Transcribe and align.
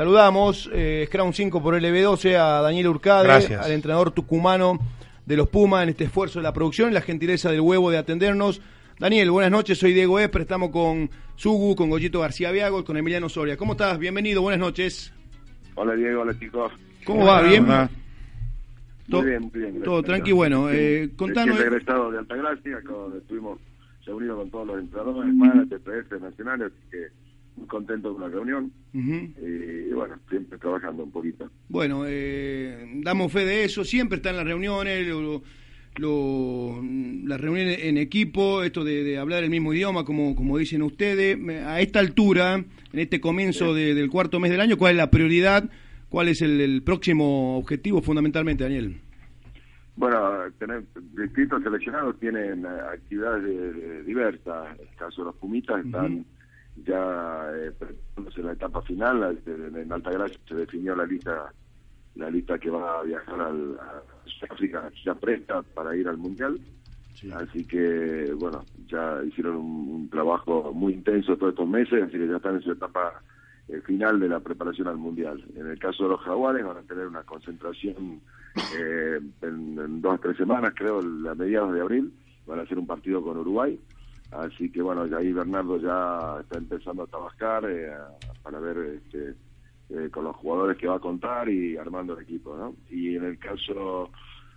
Saludamos, 0.00 0.68
eh, 0.74 1.06
Scrum 1.08 1.32
5 1.32 1.62
por 1.62 1.74
LB12 1.74 2.34
a 2.36 2.60
Daniel 2.60 2.88
Urcade, 2.88 3.24
Gracias. 3.28 3.64
al 3.64 3.72
entrenador 3.72 4.10
tucumano 4.10 4.78
de 5.24 5.38
los 5.38 5.48
Pumas 5.48 5.84
en 5.84 5.88
este 5.88 6.04
esfuerzo 6.04 6.38
de 6.38 6.42
la 6.42 6.52
producción 6.52 6.90
y 6.90 6.92
la 6.92 7.00
gentileza 7.00 7.50
del 7.50 7.62
huevo 7.62 7.90
de 7.90 7.96
atendernos. 7.96 8.60
Daniel, 8.98 9.30
buenas 9.30 9.50
noches, 9.50 9.78
soy 9.78 9.94
Diego 9.94 10.18
Esper, 10.18 10.42
estamos 10.42 10.68
con 10.68 11.08
Sugu, 11.36 11.74
con 11.74 11.88
Goyito 11.88 12.20
García 12.20 12.50
Viago 12.50 12.80
y 12.80 12.84
con 12.84 12.98
Emiliano 12.98 13.30
Soria. 13.30 13.56
¿Cómo 13.56 13.72
estás? 13.72 13.98
Bienvenido, 13.98 14.42
buenas 14.42 14.60
noches. 14.60 15.14
Hola 15.76 15.94
Diego, 15.94 16.20
hola 16.20 16.38
chicos. 16.38 16.70
¿Cómo 17.06 17.24
va? 17.24 17.40
¿Bien? 17.40 17.64
Hola. 17.64 17.88
To- 19.08 19.22
Muy 19.22 19.30
bien, 19.30 19.42
muy 19.50 19.50
bien. 19.62 19.82
todo 19.82 20.02
tranqui, 20.02 20.32
bueno, 20.32 20.68
eh, 20.70 21.08
contanos- 21.16 21.56
regresado 21.58 22.10
de 22.10 22.18
Altagracia, 22.18 22.80
donde 22.86 23.16
estuvimos 23.16 23.58
reunidos 24.04 24.40
con 24.40 24.50
todos 24.50 24.66
los 24.66 24.78
entrenadores, 24.78 25.34
managers, 25.34 25.70
TPS 25.70 26.20
nacionales, 26.20 26.66
así 26.70 26.90
que 26.90 27.25
muy 27.56 27.66
contento 27.66 28.12
con 28.12 28.22
la 28.22 28.28
reunión. 28.28 28.70
Y, 28.92 29.92
bueno, 29.92 30.16
siempre 30.28 30.58
trabajando 30.58 31.04
un 31.04 31.10
poquito. 31.10 31.50
Bueno, 31.68 32.04
eh, 32.06 32.86
damos 33.02 33.32
fe 33.32 33.44
de 33.44 33.64
eso, 33.64 33.84
siempre 33.84 34.16
están 34.16 34.36
las 34.36 34.44
reuniones, 34.46 35.06
lo- 35.06 35.42
lo- 35.98 36.82
las 37.24 37.40
reuniones 37.40 37.78
en 37.84 37.96
equipo, 37.98 38.62
esto 38.62 38.84
de, 38.84 39.02
de 39.04 39.18
hablar 39.18 39.42
el 39.44 39.50
mismo 39.50 39.72
idioma, 39.72 40.04
como, 40.04 40.34
como 40.34 40.58
dicen 40.58 40.82
ustedes. 40.82 41.38
A 41.66 41.80
esta 41.80 42.00
altura, 42.00 42.54
en 42.92 42.98
este 42.98 43.20
comienzo 43.20 43.74
de- 43.74 43.94
del 43.94 44.10
cuarto 44.10 44.38
mes 44.40 44.50
del 44.50 44.60
año, 44.60 44.76
¿cuál 44.76 44.92
es 44.92 44.98
la 44.98 45.10
prioridad? 45.10 45.68
¿Cuál 46.08 46.28
es 46.28 46.40
el, 46.42 46.60
el 46.60 46.82
próximo 46.82 47.56
objetivo 47.58 48.00
fundamentalmente, 48.02 48.64
Daniel? 48.64 48.96
Bueno, 49.96 50.20
tener 50.58 50.84
distintos 51.16 51.62
seleccionados 51.62 52.20
tienen 52.20 52.66
actividades 52.66 53.42
de- 53.44 53.72
de- 53.72 54.02
diversas. 54.04 54.78
En 54.78 54.86
el 54.86 54.94
caso 54.96 55.22
de 55.22 55.26
los 55.26 55.36
Pumitas 55.36 55.84
están 55.84 56.24
ya 56.84 57.50
eh, 57.54 57.72
preparándose 57.78 58.40
en 58.40 58.46
la 58.46 58.52
etapa 58.52 58.82
final. 58.82 59.20
La- 59.20 59.80
En, 59.80 59.92
Altagracia 59.92 60.38
se 60.48 60.54
definió 60.54 60.94
la 60.96 61.06
lista 61.06 61.52
la 62.16 62.30
lista 62.30 62.58
que 62.58 62.70
va 62.70 63.00
a 63.00 63.02
viajar 63.02 63.38
al, 63.40 63.78
a 63.78 64.02
Sudáfrica 64.24 64.90
ya 65.04 65.14
presta 65.14 65.60
para 65.62 65.94
ir 65.94 66.08
al 66.08 66.16
Mundial. 66.16 66.58
Así 67.34 67.64
que, 67.66 68.32
bueno, 68.38 68.64
ya 68.88 69.22
hicieron 69.24 69.56
un, 69.56 69.88
un 69.90 70.10
trabajo 70.10 70.72
muy 70.72 70.94
intenso 70.94 71.36
todos 71.36 71.52
estos 71.52 71.68
meses, 71.68 72.02
así 72.02 72.12
que 72.18 72.26
ya 72.26 72.36
están 72.36 72.56
en 72.56 72.62
su 72.62 72.72
etapa 72.72 73.22
eh, 73.68 73.80
final 73.82 74.18
de 74.20 74.28
la 74.30 74.40
preparación 74.40 74.88
al 74.88 74.96
Mundial. 74.96 75.44
En 75.56 75.66
el 75.66 75.78
caso 75.78 76.04
de 76.04 76.10
los 76.10 76.20
jaguares 76.20 76.64
van 76.64 76.78
a 76.78 76.82
tener 76.82 77.06
una 77.06 77.22
concentración 77.22 78.20
eh, 78.78 79.20
en, 79.42 79.78
en 79.78 80.00
dos 80.00 80.14
o 80.14 80.18
tres 80.18 80.36
semanas, 80.38 80.72
creo, 80.74 81.00
a 81.00 81.34
mediados 81.34 81.74
de 81.74 81.80
abril. 81.82 82.12
Van 82.46 82.60
a 82.60 82.62
hacer 82.62 82.78
un 82.78 82.86
partido 82.86 83.22
con 83.22 83.36
Uruguay. 83.36 83.78
Así 84.30 84.70
que, 84.70 84.82
bueno, 84.82 85.06
ya 85.06 85.18
ahí 85.18 85.32
Bernardo 85.32 85.78
ya 85.78 86.40
está 86.40 86.58
empezando 86.58 87.04
a 87.04 87.06
trabajar 87.06 87.64
eh, 87.70 87.90
para 88.42 88.58
ver 88.60 88.76
este, 89.02 89.34
eh, 89.90 90.10
con 90.10 90.24
los 90.24 90.36
jugadores 90.36 90.76
que 90.78 90.88
va 90.88 90.96
a 90.96 91.00
contar 91.00 91.48
y 91.48 91.76
armando 91.76 92.16
el 92.16 92.24
equipo, 92.24 92.56
¿no? 92.56 92.74
Y 92.90 93.16
en 93.16 93.24
el 93.24 93.38
caso 93.38 94.10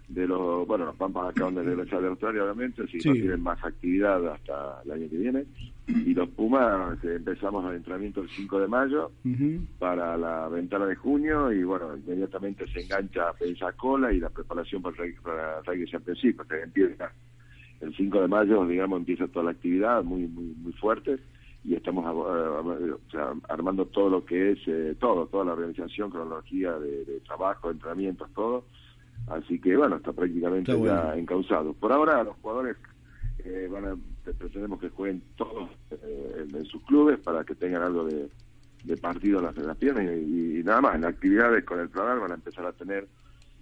de 0.08 0.28
los, 0.28 0.66
bueno, 0.68 0.86
los 0.86 0.96
Pampas 0.96 1.30
acaban 1.30 1.54
de 1.54 1.62
regresar 1.62 2.02
de 2.02 2.08
Australia, 2.08 2.44
obviamente, 2.44 2.82
así 2.82 2.94
que 2.94 3.02
Sí. 3.02 3.10
no 3.10 3.14
tienen 3.14 3.44
más 3.44 3.64
actividad 3.64 4.28
hasta 4.34 4.82
el 4.84 4.92
año 4.92 5.08
que 5.10 5.18
viene. 5.18 5.46
Y 5.88 6.14
los 6.16 6.30
Pumas 6.30 7.04
eh, 7.04 7.16
empezamos 7.18 7.64
el 7.70 7.78
entrenamiento 7.78 8.22
el 8.22 8.30
5 8.30 8.60
de 8.60 8.68
mayo 8.68 9.12
para 9.78 10.18
la 10.18 10.48
ventana 10.50 10.86
de 10.88 10.96
junio 10.96 11.52
y 11.52 11.64
bueno, 11.64 11.96
inmediatamente 11.96 12.66
se 12.74 12.82
engancha 12.82 13.34
Pensacola 13.34 14.12
y 14.12 14.20
la 14.20 14.30
preparación 14.30 14.82
para, 14.82 15.04
el 15.04 15.14
para 15.16 15.62
Rugby 15.62 15.86
Championship, 15.86 16.38
porque 16.38 16.62
empieza 16.62 17.12
el 17.82 17.96
5 17.96 18.22
de 18.22 18.28
mayo, 18.28 18.66
digamos, 18.66 19.00
empieza 19.00 19.28
toda 19.28 19.46
la 19.46 19.52
actividad 19.52 20.04
muy 20.04 20.28
muy 20.28 20.54
muy 20.62 20.74
fuerte 20.74 21.20
y 21.64 21.76
estamos 21.76 22.06
eh, 22.06 22.92
o 22.92 23.12
sea, 23.12 23.34
armando 23.50 23.86
todo 23.86 24.10
lo 24.10 24.26
que 24.26 24.52
es 24.52 24.60
eh, 24.68 24.96
todo, 25.00 25.28
toda 25.28 25.46
la 25.46 25.54
organización, 25.54 26.10
cronología 26.10 26.74
de, 26.80 27.06
de 27.06 27.20
trabajo, 27.22 27.72
entrenamientos, 27.72 28.30
todo. 28.34 28.66
Así 29.28 29.60
que 29.60 29.76
bueno, 29.76 29.98
está 29.98 30.12
prácticamente 30.14 30.72
Está 30.72 30.80
bueno. 30.80 30.96
ya 30.96 31.18
encauzado. 31.18 31.74
Por 31.74 31.92
ahora 31.92 32.24
los 32.24 32.36
jugadores 32.38 32.78
eh, 33.44 33.68
van 33.72 33.86
a, 33.86 33.96
pretendemos 34.24 34.80
que 34.80 34.90
jueguen 34.90 35.22
todos 35.36 35.70
eh, 35.92 36.46
en, 36.50 36.56
en 36.56 36.66
sus 36.66 36.82
clubes 36.84 37.20
para 37.20 37.44
que 37.44 37.56
tengan 37.56 37.84
algo 37.84 38.06
de, 38.06 38.30
de 38.84 38.98
partido 38.98 39.40
en 39.40 39.46
las, 39.46 39.58
en 39.58 39.68
las 39.68 39.78
piernas 39.78 40.06
y, 40.06 40.60
y 40.60 40.64
nada 40.64 40.82
más. 40.82 40.96
En 40.96 41.06
actividades 41.06 41.64
con 41.66 41.80
el 41.80 41.90
planal 41.90 42.20
van 42.20 42.32
a 42.32 42.36
empezar 42.36 42.66
a 42.66 42.74
tener 42.74 43.08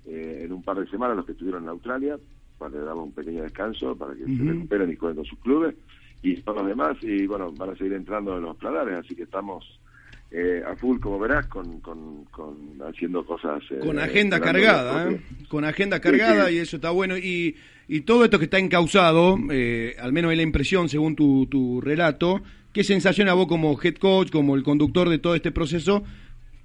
eh, 0.06 0.44
en 0.46 0.54
un 0.54 0.64
par 0.64 0.80
de 0.80 0.88
semanas 0.88 1.18
los 1.18 1.26
que 1.26 1.34
estuvieron 1.34 1.64
en 1.64 1.70
Australia 1.70 2.18
para 2.58 2.72
que 2.72 2.80
damos 2.80 3.06
un 3.06 3.12
pequeño 3.12 3.44
descanso 3.44 3.96
para 3.96 4.14
que 4.14 4.26
se 4.26 4.44
recuperen 4.44 4.92
y 4.92 4.96
con 4.96 5.16
sus 5.26 5.40
clubes 5.40 5.76
y 6.22 6.36
todos 6.38 6.60
los 6.60 6.68
demás 6.68 6.98
y 7.02 7.28
bueno 7.28 7.52
van 7.52 7.72
a 7.72 7.76
seguir 7.76 7.94
entrando 7.94 8.38
en 8.38 8.44
los 8.44 8.58
planales 8.58 9.00
así 9.00 9.16
que 9.16 9.24
estamos 9.24 9.80
eh, 10.30 10.62
a 10.66 10.76
full 10.76 11.00
como 11.00 11.20
verás 11.20 11.48
con, 11.48 11.80
con, 11.80 12.26
con 12.26 12.56
haciendo 12.86 13.26
cosas 13.26 13.64
eh, 13.72 13.80
Con 13.80 13.98
agenda 13.98 14.42
cargada, 14.42 15.10
¿eh? 15.10 15.22
Con 15.48 15.64
agenda 15.64 16.02
cargada 16.02 16.50
sí. 16.50 16.56
y 16.56 16.58
eso 16.58 16.76
está 16.76 16.90
bueno. 16.90 17.18
Y, 17.18 17.56
y 17.88 18.02
todo 18.02 18.26
esto 18.26 18.38
que 18.38 18.46
está 18.46 18.60
encausado, 18.60 19.38
eh, 19.50 19.96
al 20.00 20.12
menos 20.12 20.32
es 20.32 20.38
la 20.38 20.44
impresión 20.44 20.90
según 20.90 21.16
tu, 21.16 21.46
tu 21.46 21.80
relato, 21.80 22.42
¿qué 22.74 22.84
sensación 22.84 23.30
a 23.30 23.34
vos 23.34 23.48
como 23.48 23.80
head 23.82 23.96
coach, 23.96 24.30
como 24.30 24.58
el 24.58 24.64
conductor 24.64 25.08
de 25.08 25.18
todo 25.18 25.34
este 25.34 25.54
proceso, 25.54 26.04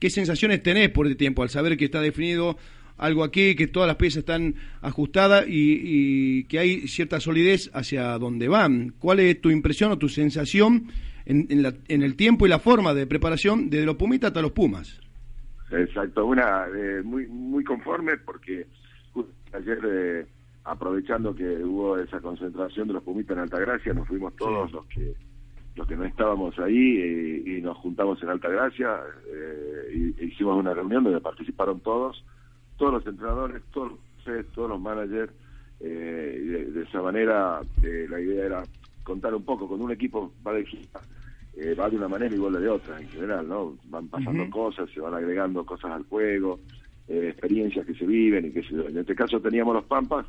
qué 0.00 0.10
sensaciones 0.10 0.60
tenés 0.64 0.88
por 0.88 1.06
el 1.06 1.16
tiempo 1.16 1.44
al 1.44 1.48
saber 1.48 1.76
que 1.76 1.84
está 1.84 2.00
definido 2.00 2.56
algo 2.98 3.25
aquí, 3.25 3.54
que 3.56 3.66
todas 3.66 3.86
las 3.86 3.97
piezas 3.97 4.19
están 4.19 4.54
ajustadas 4.80 5.47
y, 5.48 5.80
y 5.82 6.44
que 6.44 6.58
hay 6.58 6.88
cierta 6.88 7.20
solidez 7.20 7.70
hacia 7.75 8.19
donde 8.19 8.48
van? 8.48 8.94
¿Cuál 8.98 9.20
es 9.20 9.41
tu 9.41 9.50
impresión 9.50 9.92
o 9.92 9.98
tu 9.98 10.08
sensación 10.08 10.88
en, 11.26 11.47
en, 11.50 11.62
la- 11.62 11.75
en 11.88 12.02
el 12.02 12.16
tiempo 12.16 12.47
y 12.47 12.48
la 12.48 12.58
forma 12.58 12.94
de 12.94 13.06
preparación 13.06 13.70
desde 13.70 13.86
los 13.86 13.97
Pumitas 13.97 14.28
hasta 14.28 14.42
los 14.42 14.52
Pumas? 14.52 15.00
Exacto, 15.70 16.26
una 16.26 16.66
eh, 16.76 17.02
muy 17.02 17.26
muy 17.26 17.64
conforme 17.64 18.19
porque 18.19 18.66
justo 19.12 19.32
ayer 19.54 19.78
eh, 19.84 20.26
aprovechando 20.64 21.34
que 21.34 21.44
hubo 21.64 21.98
esa 21.98 22.20
concentración 22.20 22.88
de 22.88 22.94
los 22.94 23.02
Pumitas 23.02 23.36
en 23.36 23.42
Altagracia, 23.42 23.94
nos 23.94 24.06
fuimos 24.06 24.36
todos 24.36 24.70
los 24.70 24.84
que 24.86 25.14
los 25.75 25.86
que 25.88 25.97
no 25.97 26.04
estábamos 26.04 26.58
ahí 26.58 26.98
eh, 26.98 27.42
y 27.47 27.62
nos 27.62 27.78
juntamos 27.78 28.22
en 28.22 28.28
Altagracia, 28.28 29.00
eh, 29.32 30.12
y, 30.19 30.22
e 30.22 30.26
hicimos 30.26 30.58
una 30.58 30.75
reunión 30.75 31.02
donde 31.04 31.20
participaron 31.22 31.81
todos, 31.81 32.22
todos 32.82 32.94
los 32.94 33.06
entrenadores, 33.06 33.62
todos 33.72 33.93
los 33.93 34.47
todos 34.54 34.70
los 34.70 34.81
managers, 34.81 35.32
eh, 35.78 36.41
y 36.43 36.47
de, 36.48 36.65
de 36.72 36.82
esa 36.82 37.00
manera 37.00 37.60
eh, 37.81 38.06
la 38.10 38.20
idea 38.20 38.47
era 38.47 38.62
contar 39.04 39.32
un 39.37 39.44
poco, 39.44 39.69
con 39.69 39.81
un 39.81 39.93
equipo 39.93 40.32
va 40.44 40.53
de 40.53 40.66
gira, 40.66 41.00
eh, 41.56 41.76
va 41.78 41.88
de 41.88 41.97
una 41.97 42.09
manera 42.09 42.34
igual 42.34 42.54
de 42.54 42.69
otra 42.69 43.00
en 43.00 43.09
general, 43.09 43.48
¿no? 43.48 43.76
Van 43.84 44.09
pasando 44.09 44.50
cosas, 44.50 44.91
se 44.91 44.98
van 44.98 45.15
agregando 45.15 45.65
cosas 45.65 45.93
al 45.93 46.03
juego, 46.06 46.59
eh, 47.06 47.28
experiencias 47.28 47.87
que 47.87 47.94
se 47.94 48.04
viven 48.04 48.47
y 48.47 48.50
que 48.50 48.65
se 48.65 48.75
En 48.75 48.99
este 48.99 49.14
caso 49.14 49.38
teníamos 49.38 49.75
los 49.75 49.84
Pampas, 49.84 50.26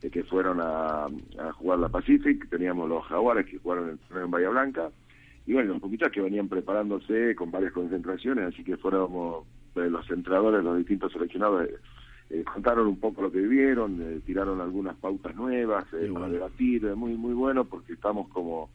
que 0.00 0.24
fueron 0.24 0.62
a, 0.62 1.04
a 1.04 1.52
jugar 1.58 1.78
la 1.78 1.90
Pacific, 1.90 2.48
teníamos 2.48 2.88
los 2.88 3.04
Jaguares 3.04 3.44
que 3.44 3.58
jugaron 3.58 3.90
el 3.90 3.98
torneo 3.98 4.24
en 4.24 4.30
Bahía 4.30 4.48
Blanca, 4.48 4.88
y 5.46 5.52
bueno, 5.52 5.74
los 5.74 5.82
Pumitas 5.82 6.10
que 6.10 6.22
venían 6.22 6.48
preparándose 6.48 7.34
con 7.34 7.50
varias 7.50 7.72
concentraciones, 7.72 8.46
así 8.46 8.64
que 8.64 8.72
eh, 8.72 8.78
los 9.74 10.10
entrenadores, 10.10 10.62
los 10.62 10.78
distintos 10.78 11.12
seleccionados, 11.12 11.64
eh, 11.66 11.76
eh, 12.30 12.44
contaron 12.44 12.86
un 12.86 12.98
poco 12.98 13.22
lo 13.22 13.30
que 13.30 13.40
vivieron, 13.40 14.00
eh, 14.00 14.20
tiraron 14.24 14.60
algunas 14.60 14.96
pautas 14.96 15.34
nuevas 15.36 15.84
eh, 15.92 15.98
Qué 16.06 16.06
para 16.12 16.26
bueno. 16.26 16.34
debatir, 16.34 16.84
eh, 16.86 16.94
muy 16.94 17.14
muy 17.14 17.34
bueno 17.34 17.64
porque 17.64 17.92
estamos 17.92 18.28
como 18.28 18.70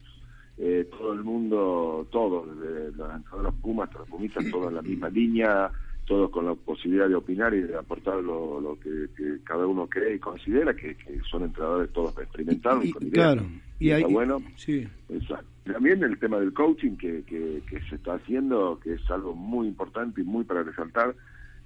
eh, 0.58 0.88
todo 0.90 1.12
el 1.12 1.24
mundo, 1.24 2.06
todos, 2.10 2.48
desde 2.60 2.92
los 2.96 3.08
los 3.42 3.54
Pumas 3.56 3.92
los 3.94 4.08
Pumitas, 4.08 4.44
todos 4.50 4.68
en 4.68 4.74
la 4.76 4.82
misma 4.82 5.08
línea, 5.08 5.70
todos 6.08 6.30
con 6.30 6.46
la 6.46 6.54
posibilidad 6.54 7.08
de 7.08 7.14
opinar 7.14 7.54
y 7.54 7.60
de 7.60 7.76
aportar 7.76 8.16
lo, 8.22 8.60
lo 8.60 8.76
que, 8.80 9.06
que 9.16 9.38
cada 9.44 9.66
uno 9.66 9.86
cree 9.86 10.16
y 10.16 10.18
considera, 10.18 10.74
que, 10.74 10.96
que 10.96 11.20
son 11.30 11.44
entrenadores 11.44 11.92
todos 11.92 12.16
experimentados. 12.18 12.84
Y- 12.84 12.92
con 12.92 13.02
ideas. 13.06 13.34
claro, 13.34 13.42
y 13.78 13.90
está 13.90 14.06
ahí- 14.08 14.12
bueno. 14.12 14.42
Sí. 14.56 14.88
Exacto. 15.10 15.46
También 15.72 16.02
el 16.02 16.18
tema 16.18 16.40
del 16.40 16.52
coaching 16.54 16.96
que, 16.96 17.22
que, 17.24 17.62
que 17.68 17.80
se 17.90 17.96
está 17.96 18.14
haciendo, 18.14 18.80
que 18.82 18.94
es 18.94 19.10
algo 19.10 19.34
muy 19.34 19.68
importante 19.68 20.22
y 20.22 20.24
muy 20.24 20.44
para 20.44 20.62
resaltar. 20.62 21.14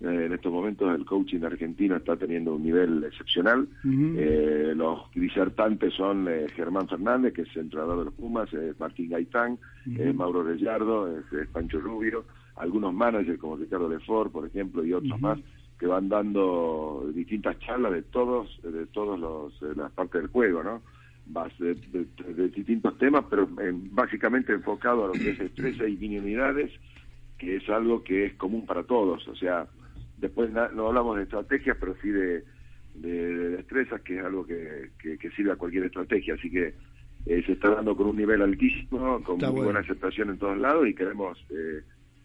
Eh, 0.01 0.25
en 0.27 0.33
estos 0.33 0.53
momentos 0.53 0.93
el 0.99 1.05
coaching 1.05 1.45
argentino 1.45 1.95
está 1.95 2.17
teniendo 2.17 2.57
un 2.57 2.65
nivel 2.65 3.05
excepcional. 3.05 3.69
Eh, 3.85 4.73
los 4.77 5.09
disertantes 5.15 5.95
son 5.95 6.27
eh, 6.29 6.47
Germán 6.57 6.89
Fernández, 6.89 7.33
que 7.33 7.43
es 7.43 7.57
entrenador 7.57 8.01
de 8.01 8.05
los 8.07 8.15
Pumas, 8.15 8.53
eh, 8.53 8.75
Martín 8.81 9.11
Gaitán, 9.11 9.59
eh, 9.87 10.13
Mauro 10.13 10.43
Rellardo, 10.43 11.09
Pancho 11.53 11.79
Rubio. 11.79 12.25
Algunos 12.57 12.93
managers 12.93 13.39
como 13.39 13.57
Ricardo 13.57 13.89
Lefort, 13.89 14.33
por 14.33 14.47
ejemplo, 14.47 14.85
y 14.85 14.93
otros 14.93 15.21
más 15.21 15.39
que 15.79 15.87
van 15.87 16.09
dando 16.09 17.11
distintas 17.13 17.59
charlas 17.59 17.93
de 17.93 18.03
todos 18.03 18.61
de 18.63 18.87
todos 18.87 19.19
los 19.19 19.77
las 19.77 19.91
partes 19.93 20.23
del 20.23 20.31
juego, 20.31 20.63
¿no? 20.63 20.81
De, 21.59 21.75
de, 21.75 22.49
distintos 22.49 22.99
temas, 22.99 23.25
pero 23.31 23.49
básicamente 23.91 24.53
enfocado 24.53 25.05
a 25.05 25.07
lo 25.09 25.13
que 25.13 25.31
es 25.31 25.41
estrés 25.41 25.77
y 25.79 26.19
unidades, 26.19 26.71
que 27.39 27.57
es 27.57 27.69
algo 27.69 28.03
que 28.05 28.27
es 28.27 28.35
común 28.35 28.67
para 28.67 28.83
todos. 28.83 29.27
O 29.29 29.35
sea, 29.37 29.67
después 30.19 30.51
no 30.51 30.87
hablamos 30.87 31.17
de 31.17 31.25
estrategias, 31.25 31.77
pero 31.81 31.97
sí 32.03 32.11
de, 32.11 32.45
de, 32.95 33.49
destrezas, 33.51 34.01
que 34.03 34.19
es 34.19 34.25
algo 34.25 34.47
que, 34.47 34.91
que, 34.99 35.31
sirve 35.31 35.53
a 35.53 35.57
cualquier 35.57 35.85
estrategia. 35.85 36.35
Así 36.35 36.51
que 36.51 36.75
eh, 37.27 37.43
se 37.47 37.53
está 37.53 37.71
dando 37.71 37.97
con 37.97 38.09
un 38.09 38.17
nivel 38.17 38.43
altísimo, 38.43 39.23
con 39.23 39.39
muy 39.39 39.65
buena 39.65 39.81
aceptación 39.81 40.31
en 40.31 40.39
todos 40.39 40.59
lados 40.59 40.87
y 40.89 40.95
queremos 40.95 41.39
eh, 41.51 41.83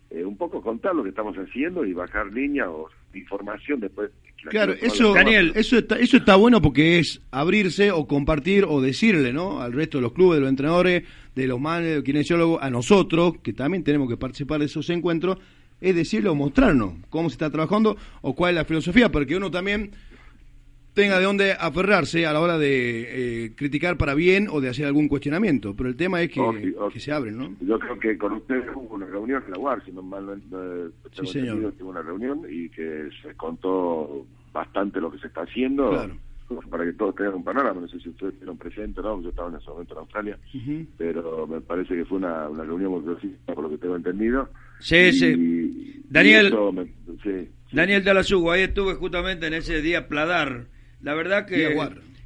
eh, 0.09 0.23
un 0.23 0.37
poco 0.37 0.61
contar 0.61 0.95
lo 0.95 1.03
que 1.03 1.09
estamos 1.09 1.35
haciendo 1.35 1.85
y 1.85 1.93
bajar 1.93 2.27
línea 2.33 2.69
o 2.69 2.89
información 3.13 3.79
después. 3.79 4.11
Claro, 4.49 4.73
eso, 4.73 5.13
Daniel, 5.13 5.51
eso 5.55 5.77
está, 5.77 5.97
eso 5.97 6.17
está 6.17 6.35
bueno 6.35 6.61
porque 6.61 6.99
es 6.99 7.21
abrirse 7.31 7.91
o 7.91 8.07
compartir 8.07 8.65
o 8.65 8.79
decirle, 8.79 9.33
¿no? 9.33 9.61
Al 9.61 9.73
resto 9.73 9.97
de 9.97 10.03
los 10.03 10.13
clubes, 10.13 10.37
de 10.37 10.41
los 10.41 10.49
entrenadores, 10.49 11.03
de 11.35 11.47
los 11.47 11.59
managers, 11.59 11.89
de 11.89 11.95
los 11.95 12.03
kinesiólogos, 12.05 12.63
a 12.63 12.69
nosotros, 12.69 13.39
que 13.43 13.53
también 13.53 13.83
tenemos 13.83 14.07
que 14.07 14.15
participar 14.15 14.59
de 14.59 14.67
esos 14.67 14.89
encuentros, 14.89 15.39
es 15.81 15.95
decirle 15.95 16.29
o 16.29 16.35
mostrarnos 16.35 16.93
cómo 17.09 17.29
se 17.29 17.33
está 17.33 17.49
trabajando 17.49 17.97
o 18.21 18.35
cuál 18.35 18.51
es 18.51 18.55
la 18.55 18.65
filosofía, 18.65 19.11
porque 19.11 19.35
uno 19.35 19.51
también 19.51 19.91
tenga 20.97 21.19
de 21.19 21.25
dónde 21.25 21.51
aferrarse 21.51 22.25
a 22.25 22.33
la 22.33 22.41
hora 22.41 22.57
de 22.57 23.45
eh, 23.45 23.51
criticar 23.55 23.97
para 23.97 24.15
bien 24.15 24.47
o 24.49 24.59
de 24.61 24.69
hacer 24.69 24.87
algún 24.87 25.07
cuestionamiento. 25.07 25.75
Pero 25.75 25.89
el 25.89 25.95
tema 25.95 26.23
es 26.23 26.31
que, 26.31 26.41
que 26.91 26.99
se 26.99 27.11
abren, 27.11 27.37
¿no? 27.37 27.55
Yo 27.61 27.77
creo 27.77 27.99
que 27.99 28.17
con 28.17 28.33
ustedes 28.33 28.65
hubo 28.73 28.95
una 28.95 29.05
reunión 29.05 29.43
en 29.45 29.51
la 29.51 29.59
UAR, 29.59 29.85
si 29.85 29.91
no 29.91 30.01
mal 30.01 30.25
no, 30.25 30.33
eh, 30.33 30.89
sí, 31.11 31.27
señor. 31.27 31.71
Hubo 31.79 31.89
una 31.89 32.01
reunión 32.01 32.41
y 32.49 32.67
que 32.69 33.09
se 33.21 33.35
contó 33.35 34.25
bastante 34.51 34.99
lo 34.99 35.11
que 35.11 35.19
se 35.19 35.27
está 35.27 35.41
haciendo. 35.41 36.09
Para 36.71 36.85
que 36.85 36.93
todos 36.93 37.13
tengan 37.13 37.35
un 37.35 37.43
panorama, 37.43 37.81
no 37.81 37.87
sé 37.89 37.99
si 37.99 38.09
ustedes 38.09 38.33
estuvieron 38.33 38.57
presentes 38.57 39.03
no, 39.03 39.21
yo 39.21 39.29
estaba 39.29 39.49
en 39.49 39.55
ese 39.55 39.69
momento 39.69 39.93
en 39.93 39.99
Australia, 39.99 40.39
pero 40.97 41.45
me 41.45 41.59
parece 41.59 41.93
que 41.93 42.05
fue 42.05 42.19
una, 42.19 42.47
una 42.47 42.63
reunión 42.63 42.91
muy 42.91 43.15
por 43.45 43.63
lo 43.63 43.69
que 43.69 43.77
tengo 43.77 43.97
entendido. 43.97 44.49
Sí, 44.79 45.11
sí. 45.11 46.01
Daniel, 46.09 46.55
Daniel 47.69 48.03
de 48.03 48.13
la 48.13 48.21
ahí 48.21 48.61
estuve 48.61 48.93
justamente 48.95 49.45
en 49.45 49.55
ese 49.55 49.81
día 49.81 50.07
Pladar 50.07 50.67
la 51.01 51.13
verdad 51.13 51.45
que 51.45 51.75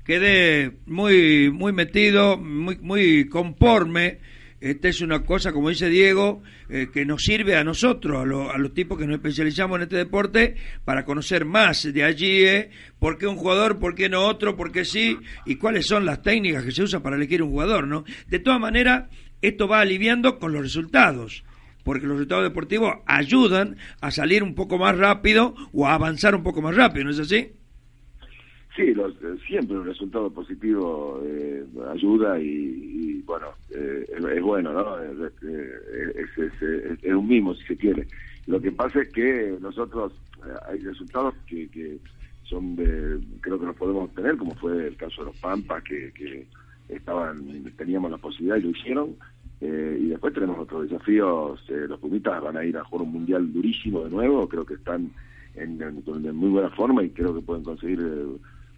quedé 0.03 0.71
muy 0.85 1.49
muy 1.51 1.73
metido, 1.73 2.37
muy 2.37 2.77
muy 2.77 3.27
conforme. 3.29 4.19
Esta 4.59 4.89
es 4.89 5.01
una 5.01 5.23
cosa, 5.23 5.53
como 5.53 5.69
dice 5.69 5.89
Diego, 5.89 6.43
eh, 6.69 6.89
que 6.93 7.03
nos 7.03 7.23
sirve 7.23 7.55
a 7.55 7.63
nosotros, 7.63 8.21
a, 8.53 8.57
los 8.59 8.73
tipos 8.75 8.95
que 8.99 9.07
nos 9.07 9.15
especializamos 9.15 9.77
en 9.77 9.83
este 9.83 9.95
deporte, 9.95 10.55
para 10.85 11.03
conocer 11.03 11.45
más 11.45 11.91
de 11.91 12.03
allí, 12.03 12.43
eh, 12.45 12.69
por 12.99 13.17
qué 13.17 13.25
un 13.25 13.37
jugador, 13.37 13.79
por 13.79 13.95
qué 13.95 14.07
no 14.07 14.23
otro, 14.23 14.55
por 14.55 14.71
qué 14.71 14.85
sí, 14.85 15.17
y 15.47 15.55
cuáles 15.55 15.87
son 15.87 16.05
las 16.05 16.21
técnicas 16.21 16.63
que 16.63 16.71
se 16.71 16.83
usan 16.83 17.01
para 17.01 17.15
elegir 17.15 17.41
un 17.41 17.49
jugador, 17.49 17.87
¿no? 17.87 18.05
De 18.27 18.37
todas 18.37 18.59
maneras, 18.59 19.09
esto 19.41 19.67
va 19.67 19.79
aliviando 19.79 20.37
con 20.37 20.53
los 20.53 20.61
resultados 20.61 21.43
porque 21.83 22.05
los 22.05 22.17
resultados 22.17 22.43
deportivos 22.43 22.93
ayudan 23.07 23.77
a 24.01 24.11
salir 24.11 24.43
un 24.43 24.53
poco 24.53 24.77
más 24.77 24.95
rápido 24.95 25.55
o 25.73 25.87
a 25.87 25.95
avanzar 25.95 26.35
un 26.35 26.43
poco 26.43 26.61
más 26.61 26.75
rápido, 26.75 27.05
¿no 27.05 27.09
es 27.09 27.19
así? 27.19 27.53
Sí, 28.75 28.93
los, 28.93 29.13
eh, 29.15 29.37
siempre 29.45 29.77
un 29.77 29.85
resultado 29.85 30.29
positivo 30.29 31.21
eh, 31.25 31.65
ayuda 31.93 32.39
y, 32.39 33.21
bueno, 33.25 33.47
eh, 33.69 34.05
es, 34.09 34.41
bueno, 34.41 34.71
¿no? 34.71 34.97
Es, 34.99 35.33
un 37.03 37.27
mimo 37.27 37.53
si 37.55 37.65
se 37.65 37.75
quiere. 37.75 38.07
Lo 38.47 38.61
que 38.61 38.71
pasa 38.71 39.01
es 39.01 39.09
que 39.09 39.57
nosotros 39.59 40.13
hay 40.67 40.79
resultados 40.79 41.35
que, 41.45 41.67
que 41.69 41.99
son 42.43 42.75
de, 42.77 43.19
creo 43.41 43.59
que 43.59 43.65
los 43.65 43.75
podemos 43.75 44.05
obtener, 44.05 44.37
como 44.37 44.55
fue 44.55 44.87
el 44.87 44.95
caso 44.95 45.21
de 45.21 45.27
los 45.27 45.37
Pampas, 45.39 45.83
que, 45.83 46.11
que 46.13 46.47
estaban, 46.87 47.43
teníamos 47.77 48.09
la 48.09 48.17
posibilidad 48.17 48.55
y 48.55 48.61
lo 48.61 48.69
hicieron. 48.69 49.15
y 49.59 50.07
después 50.07 50.33
tenemos 50.33 50.57
otros 50.57 50.89
desafíos. 50.89 51.61
los 51.69 51.99
Pumitas 51.99 52.41
van 52.41 52.55
a 52.55 52.63
ir 52.63 52.77
a 52.77 52.85
jugar 52.85 53.05
un 53.05 53.13
mundial 53.13 53.51
durísimo 53.51 54.05
de 54.05 54.11
nuevo. 54.11 54.47
Creo 54.47 54.65
que 54.65 54.75
están 54.75 55.11
en, 55.55 55.81
en 55.81 56.35
muy 56.35 56.49
buena 56.49 56.69
forma 56.69 57.03
y 57.03 57.09
creo 57.09 57.35
que 57.35 57.41
pueden 57.41 57.63
conseguir 57.63 57.99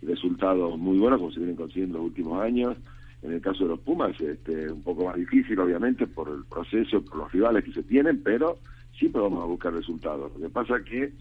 resultados 0.05 0.77
muy 0.77 0.97
buenos 0.97 1.19
como 1.19 1.31
se 1.31 1.39
vienen 1.39 1.55
consiguiendo 1.55 1.97
en 1.97 2.03
los 2.03 2.09
últimos 2.09 2.41
años. 2.41 2.77
En 3.21 3.31
el 3.31 3.41
caso 3.41 3.63
de 3.63 3.69
los 3.69 3.79
Pumas, 3.79 4.19
este, 4.19 4.69
un 4.69 4.83
poco 4.83 5.05
más 5.05 5.15
difícil, 5.15 5.57
obviamente, 5.59 6.07
por 6.07 6.27
el 6.27 6.43
proceso, 6.43 7.01
por 7.01 7.17
los 7.17 7.31
rivales 7.31 7.63
que 7.63 7.71
se 7.71 7.83
tienen, 7.83 8.21
pero 8.21 8.57
siempre 8.97 9.21
vamos 9.21 9.41
a 9.41 9.47
buscar 9.47 9.73
resultados. 9.73 10.31
Lo 10.33 10.41
que 10.41 10.49
pasa 10.49 10.77
es 10.77 10.83
que 10.83 11.13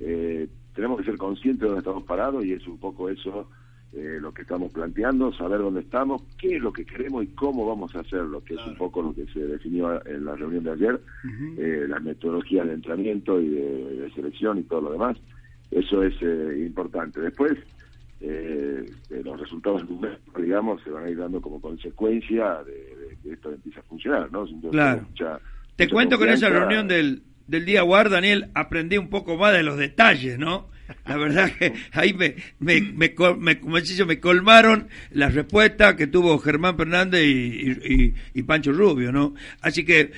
eh, 0.00 0.48
tenemos 0.74 0.98
que 0.98 1.06
ser 1.06 1.16
conscientes 1.16 1.62
de 1.62 1.66
dónde 1.66 1.80
estamos 1.80 2.04
parados 2.04 2.44
y 2.44 2.52
es 2.52 2.66
un 2.68 2.78
poco 2.78 3.08
eso 3.08 3.48
eh, 3.92 4.18
lo 4.20 4.32
que 4.32 4.42
estamos 4.42 4.70
planteando, 4.70 5.32
saber 5.32 5.60
dónde 5.60 5.80
estamos, 5.80 6.22
qué 6.38 6.56
es 6.56 6.62
lo 6.62 6.72
que 6.72 6.84
queremos 6.84 7.24
y 7.24 7.28
cómo 7.28 7.66
vamos 7.66 7.94
a 7.96 8.00
hacerlo, 8.00 8.44
que 8.44 8.54
es 8.54 8.66
un 8.66 8.76
poco 8.76 9.02
lo 9.02 9.14
que 9.14 9.26
se 9.32 9.40
definió 9.40 10.04
en 10.06 10.24
la 10.24 10.36
reunión 10.36 10.62
de 10.62 10.72
ayer, 10.72 11.00
eh, 11.56 11.86
las 11.88 12.02
metodologías 12.02 12.66
de 12.66 12.74
entrenamiento 12.74 13.40
y 13.40 13.48
de, 13.48 14.12
selección 14.14 14.58
y 14.58 14.62
todo 14.62 14.82
lo 14.82 14.92
demás. 14.92 15.16
Eso 15.70 16.02
es 16.02 16.14
importante. 16.56 17.20
Después, 17.20 17.52
eh, 18.20 18.84
los 19.24 19.40
resultados 19.40 19.84
digamos, 20.36 20.82
se 20.82 20.90
van 20.90 21.04
a 21.04 21.10
ir 21.10 21.18
dando 21.18 21.40
como 21.40 21.60
consecuencia 21.60 22.62
de, 22.64 23.16
que 23.22 23.32
esto 23.32 23.52
empiece 23.52 23.80
a 23.80 23.82
funcionar, 23.82 24.30
¿no? 24.32 24.46
claro. 24.70 25.06
Te 25.76 25.88
cuento 25.88 26.18
que 26.18 26.24
en 26.24 26.30
esa 26.30 26.48
reunión 26.48 26.88
del, 26.88 27.22
del 27.46 27.64
día 27.64 27.84
WAR, 27.84 28.10
Daniel, 28.10 28.50
aprendí 28.54 28.98
un 28.98 29.08
poco 29.08 29.36
más 29.36 29.52
de 29.52 29.62
los 29.62 29.78
detalles, 29.78 30.38
¿no? 30.38 30.68
La 31.06 31.16
verdad 31.16 31.50
que 31.58 31.72
ahí 31.92 32.14
me, 32.14 32.34
me, 32.58 32.80
me, 32.80 33.14
me, 33.38 33.60
me 34.06 34.20
colmaron 34.20 34.88
las 35.10 35.34
respuestas 35.34 35.94
que 35.94 36.06
tuvo 36.06 36.38
Germán 36.38 36.76
Fernández 36.76 37.22
y, 37.24 38.14
y, 38.34 38.42
Pancho 38.42 38.72
Rubio, 38.72 39.12
¿no? 39.12 39.34
Así 39.60 39.84
que, 39.84 40.12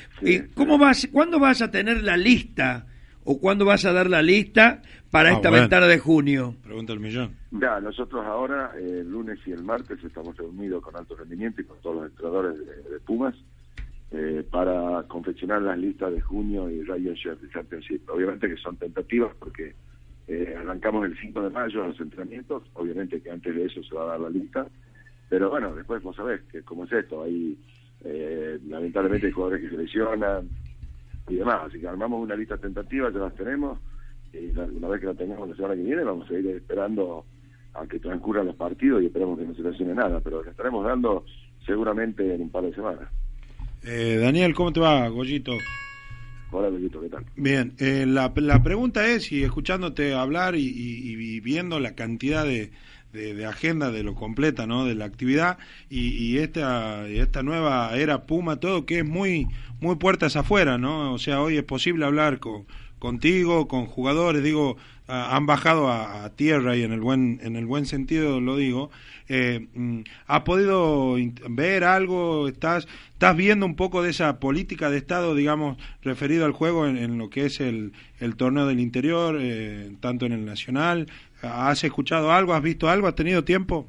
¿cómo 0.54 0.78
vas, 0.78 1.08
¿cuándo 1.12 1.38
vas 1.38 1.60
a 1.60 1.70
tener 1.70 2.02
la 2.02 2.16
lista 2.16 2.86
o 3.30 3.38
cuándo 3.38 3.64
vas 3.64 3.84
a 3.84 3.92
dar 3.92 4.10
la 4.10 4.22
lista 4.22 4.82
para 5.08 5.30
ah, 5.30 5.34
esta 5.34 5.50
ventana 5.50 5.86
de 5.86 6.00
junio? 6.00 6.56
Pregunta 6.64 6.92
el 6.92 6.98
millón. 6.98 7.36
Ya, 7.52 7.78
nosotros 7.78 8.26
ahora, 8.26 8.72
el 8.76 9.08
lunes 9.08 9.38
y 9.46 9.52
el 9.52 9.62
martes, 9.62 10.02
estamos 10.02 10.36
reunidos 10.36 10.82
con 10.82 10.96
alto 10.96 11.14
rendimiento 11.14 11.60
y 11.60 11.64
con 11.64 11.78
todos 11.80 11.96
los 11.96 12.10
entrenadores 12.10 12.58
de, 12.58 12.98
Pumas 13.06 13.36
eh, 14.10 14.44
para 14.50 15.04
confeccionar 15.04 15.62
las 15.62 15.78
listas 15.78 16.12
de 16.12 16.20
junio 16.20 16.68
y 16.68 16.82
Ryan 16.82 17.14
Championship. 17.52 18.10
Obviamente 18.10 18.48
que 18.48 18.56
son 18.56 18.76
tentativas 18.76 19.32
porque 19.38 19.76
eh, 20.26 20.56
arrancamos 20.58 21.06
el 21.06 21.16
5 21.16 21.42
de 21.42 21.50
mayo 21.50 21.86
los 21.86 22.00
entrenamientos, 22.00 22.64
obviamente 22.74 23.20
que 23.20 23.30
antes 23.30 23.54
de 23.54 23.64
eso 23.66 23.80
se 23.84 23.94
va 23.94 24.02
a 24.02 24.06
dar 24.06 24.20
la 24.20 24.30
lista, 24.30 24.66
pero 25.28 25.50
bueno, 25.50 25.72
después 25.72 26.02
vos 26.02 26.16
sabés 26.16 26.40
que 26.50 26.62
cómo 26.62 26.84
es 26.84 26.92
esto, 26.92 27.22
hay 27.22 27.56
eh, 28.04 28.58
lamentablemente 28.66 29.28
hay 29.28 29.32
jugadores 29.32 29.62
que 29.62 29.76
se 29.76 29.82
lesionan 29.82 30.48
y 31.30 31.36
demás, 31.36 31.62
así 31.66 31.78
que 31.78 31.88
armamos 31.88 32.22
una 32.22 32.36
lista 32.36 32.58
tentativa, 32.58 33.10
ya 33.12 33.18
las 33.18 33.34
tenemos, 33.34 33.78
y 34.32 34.50
una 34.58 34.88
vez 34.88 35.00
que 35.00 35.06
la 35.06 35.14
tengamos 35.14 35.48
la 35.48 35.56
semana 35.56 35.74
que 35.74 35.82
viene 35.82 36.04
vamos 36.04 36.30
a 36.30 36.34
ir 36.34 36.46
esperando 36.48 37.24
a 37.74 37.86
que 37.86 37.98
transcurran 37.98 38.46
los 38.46 38.56
partidos 38.56 39.02
y 39.02 39.06
esperemos 39.06 39.38
que 39.38 39.46
no 39.46 39.54
se 39.54 39.62
lesione 39.62 39.94
nada, 39.94 40.20
pero 40.20 40.42
le 40.42 40.50
estaremos 40.50 40.84
dando 40.84 41.24
seguramente 41.64 42.34
en 42.34 42.42
un 42.42 42.50
par 42.50 42.64
de 42.64 42.74
semanas. 42.74 43.08
Eh, 43.84 44.18
Daniel, 44.20 44.54
¿cómo 44.54 44.72
te 44.72 44.80
va, 44.80 45.08
Goyito? 45.08 45.52
Hola, 46.52 46.68
Goyito, 46.68 47.00
¿qué 47.00 47.08
tal? 47.08 47.24
Bien, 47.36 47.74
eh, 47.78 48.04
la, 48.06 48.32
la 48.36 48.62
pregunta 48.62 49.06
es, 49.06 49.30
y 49.30 49.44
escuchándote 49.44 50.14
hablar 50.14 50.54
y, 50.56 51.40
viendo 51.40 51.78
la 51.78 51.94
cantidad 51.94 52.44
de, 52.44 52.70
de, 53.12 53.46
agenda 53.46 53.90
de 53.90 54.02
lo 54.02 54.14
completa, 54.14 54.66
¿no? 54.66 54.84
De 54.84 54.94
la 54.94 55.04
actividad 55.04 55.58
y, 55.88 56.08
y, 56.10 56.38
esta, 56.38 57.06
esta 57.08 57.42
nueva 57.42 57.96
era 57.96 58.26
Puma, 58.26 58.56
todo 58.56 58.86
que 58.86 59.00
es 59.00 59.04
muy, 59.04 59.48
muy 59.80 59.96
puertas 59.96 60.36
afuera, 60.36 60.78
¿no? 60.78 61.12
O 61.12 61.18
sea, 61.18 61.40
hoy 61.40 61.56
es 61.56 61.64
posible 61.64 62.04
hablar 62.04 62.38
con, 62.38 62.66
contigo, 62.98 63.66
con 63.66 63.86
jugadores, 63.86 64.44
digo, 64.44 64.76
han 65.10 65.46
bajado 65.46 65.90
a, 65.90 66.30
tierra 66.36 66.76
y 66.76 66.82
en 66.82 66.92
el 66.92 67.00
buen 67.00 67.40
en 67.42 67.56
el 67.56 67.66
buen 67.66 67.86
sentido 67.86 68.40
lo 68.40 68.56
digo. 68.56 68.90
Eh, 69.28 69.68
mm, 69.74 70.00
¿Ha 70.26 70.44
podido 70.44 71.16
ver 71.48 71.84
algo? 71.84 72.48
¿Estás 72.48 72.86
estás 73.12 73.36
viendo 73.36 73.66
un 73.66 73.76
poco 73.76 74.02
de 74.02 74.10
esa 74.10 74.40
política 74.40 74.90
de 74.90 74.96
Estado, 74.96 75.34
digamos, 75.34 75.76
referido 76.02 76.46
al 76.46 76.52
juego 76.52 76.86
en, 76.86 77.18
lo 77.18 77.28
que 77.28 77.46
es 77.46 77.60
el, 77.60 77.92
el 78.18 78.36
torneo 78.36 78.66
del 78.66 78.80
interior, 78.80 79.36
eh, 79.38 79.92
tanto 80.00 80.26
en 80.26 80.32
el 80.32 80.44
nacional? 80.44 81.06
¿Has 81.42 81.84
escuchado 81.84 82.32
algo? 82.32 82.54
¿Has 82.54 82.62
visto 82.62 82.88
algo? 82.88 83.06
¿Has 83.06 83.14
tenido 83.14 83.44
tiempo? 83.44 83.86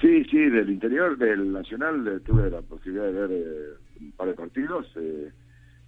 Sí, 0.00 0.24
sí, 0.30 0.38
del 0.38 0.70
interior, 0.70 1.18
del 1.18 1.52
nacional, 1.52 2.06
eh, 2.06 2.20
tuve 2.24 2.48
la 2.50 2.62
posibilidad 2.62 3.06
de 3.06 3.12
ver 3.12 3.78
un 4.00 4.12
par 4.12 4.28
de 4.28 4.34
partidos. 4.34 4.86
Eh, 4.96 5.30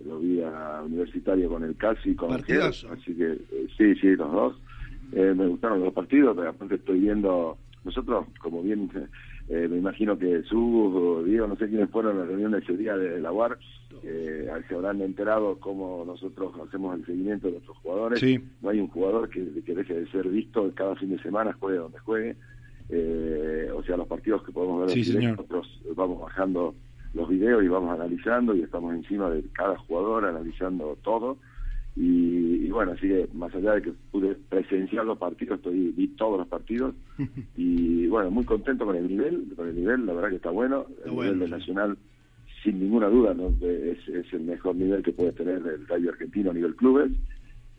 lo 0.05 0.19
vi 0.19 0.41
a 0.43 0.83
Universitario 0.85 1.49
con 1.49 1.65
el 1.65 1.77
Casi, 1.77 2.15
con 2.15 2.33
el 2.33 2.63
así 2.63 3.15
que 3.15 3.33
eh, 3.33 3.67
sí, 3.77 3.95
sí, 3.97 4.17
los 4.17 4.33
dos. 4.33 4.57
Eh, 5.13 5.35
me 5.37 5.47
gustaron 5.49 5.79
los 5.79 5.87
dos 5.87 5.95
partidos, 5.95 6.37
pero 6.37 6.51
aparte 6.51 6.77
estoy 6.77 7.01
viendo, 7.01 7.59
nosotros, 7.85 8.27
como 8.41 8.63
bien 8.63 8.89
eh, 9.51 9.67
me 9.69 9.79
imagino 9.79 10.17
que 10.17 10.45
o 10.53 11.23
Diego, 11.25 11.49
no 11.49 11.57
sé 11.57 11.69
quiénes 11.69 11.91
fueron 11.91 12.17
a 12.17 12.21
la 12.21 12.27
reunión 12.27 12.55
ese 12.55 12.77
día 12.77 12.97
de 12.97 13.21
la 13.21 13.33
UAR, 13.33 13.59
eh, 14.05 14.49
se 14.69 14.75
habrán 14.77 15.03
enterado 15.03 15.59
cómo 15.59 16.05
nosotros 16.07 16.53
hacemos 16.65 16.97
el 16.97 17.05
seguimiento 17.05 17.49
de 17.49 17.55
nuestros 17.55 17.77
jugadores. 17.79 18.23
No 18.63 18.71
hay 18.71 18.79
un 18.79 18.87
jugador 18.87 19.29
que, 19.29 19.41
deje 19.41 19.95
de 19.95 20.07
ser 20.13 20.29
visto 20.29 20.71
cada 20.75 20.95
fin 20.95 21.11
de 21.11 21.21
semana, 21.21 21.57
juegue 21.59 21.79
donde 21.79 21.99
juegue. 21.99 22.37
Eh, 22.91 23.69
o 23.75 23.83
sea, 23.83 23.97
los 23.97 24.07
partidos 24.07 24.45
que 24.45 24.53
podemos 24.53 24.87
ver 24.87 24.91
sí, 24.91 25.17
nosotros 25.17 25.81
vamos 25.97 26.21
bajando 26.21 26.75
los 27.15 27.29
videos 27.29 27.63
y 27.63 27.69
vamos 27.69 27.99
analizando 27.99 28.55
y 28.55 28.63
estamos 28.63 28.95
encima 28.95 29.31
de 29.31 29.43
cada 29.53 29.77
jugador 29.79 30.27
analizando 30.27 30.97
todo. 31.03 31.39
Y, 31.97 32.71
bueno, 32.71 32.93
así 32.93 33.09
que 33.09 33.29
más 33.35 33.53
allá 33.55 33.75
de 33.75 33.83
que 33.83 33.93
pude 34.13 34.37
presenciar 34.49 35.05
los 35.05 35.19
partidos, 35.19 35.59
estoy, 35.59 35.93
vi 35.93 36.09
todos 36.09 36.39
los 36.39 36.49
partidos 36.49 36.95
y 37.57 38.07
bueno, 38.07 38.31
muy 38.31 38.45
contento 38.45 38.87
con 38.87 38.97
el 38.97 39.09
nivel, 39.09 39.53
con 39.57 39.69
el 39.69 39.75
nivel, 39.75 40.07
la 40.07 40.15
verdad 40.15 40.31
que 40.31 40.37
está 40.37 40.51
bueno, 40.51 40.87
el 41.05 41.13
nivel 41.13 41.39
del 41.41 41.51
Nacional 41.51 41.99
sin 42.63 42.79
ninguna 42.79 43.09
duda 43.09 43.35
¿no? 43.35 43.49
es, 43.61 44.07
es 44.07 44.33
el 44.33 44.43
mejor 44.43 44.77
nivel 44.77 45.03
que 45.03 45.13
puede 45.13 45.33
tener 45.33 45.57
el 45.67 45.87
radio 45.87 46.11
argentino 46.11 46.51
a 46.51 46.55
nivel 46.55 46.77
clubes 46.77 47.11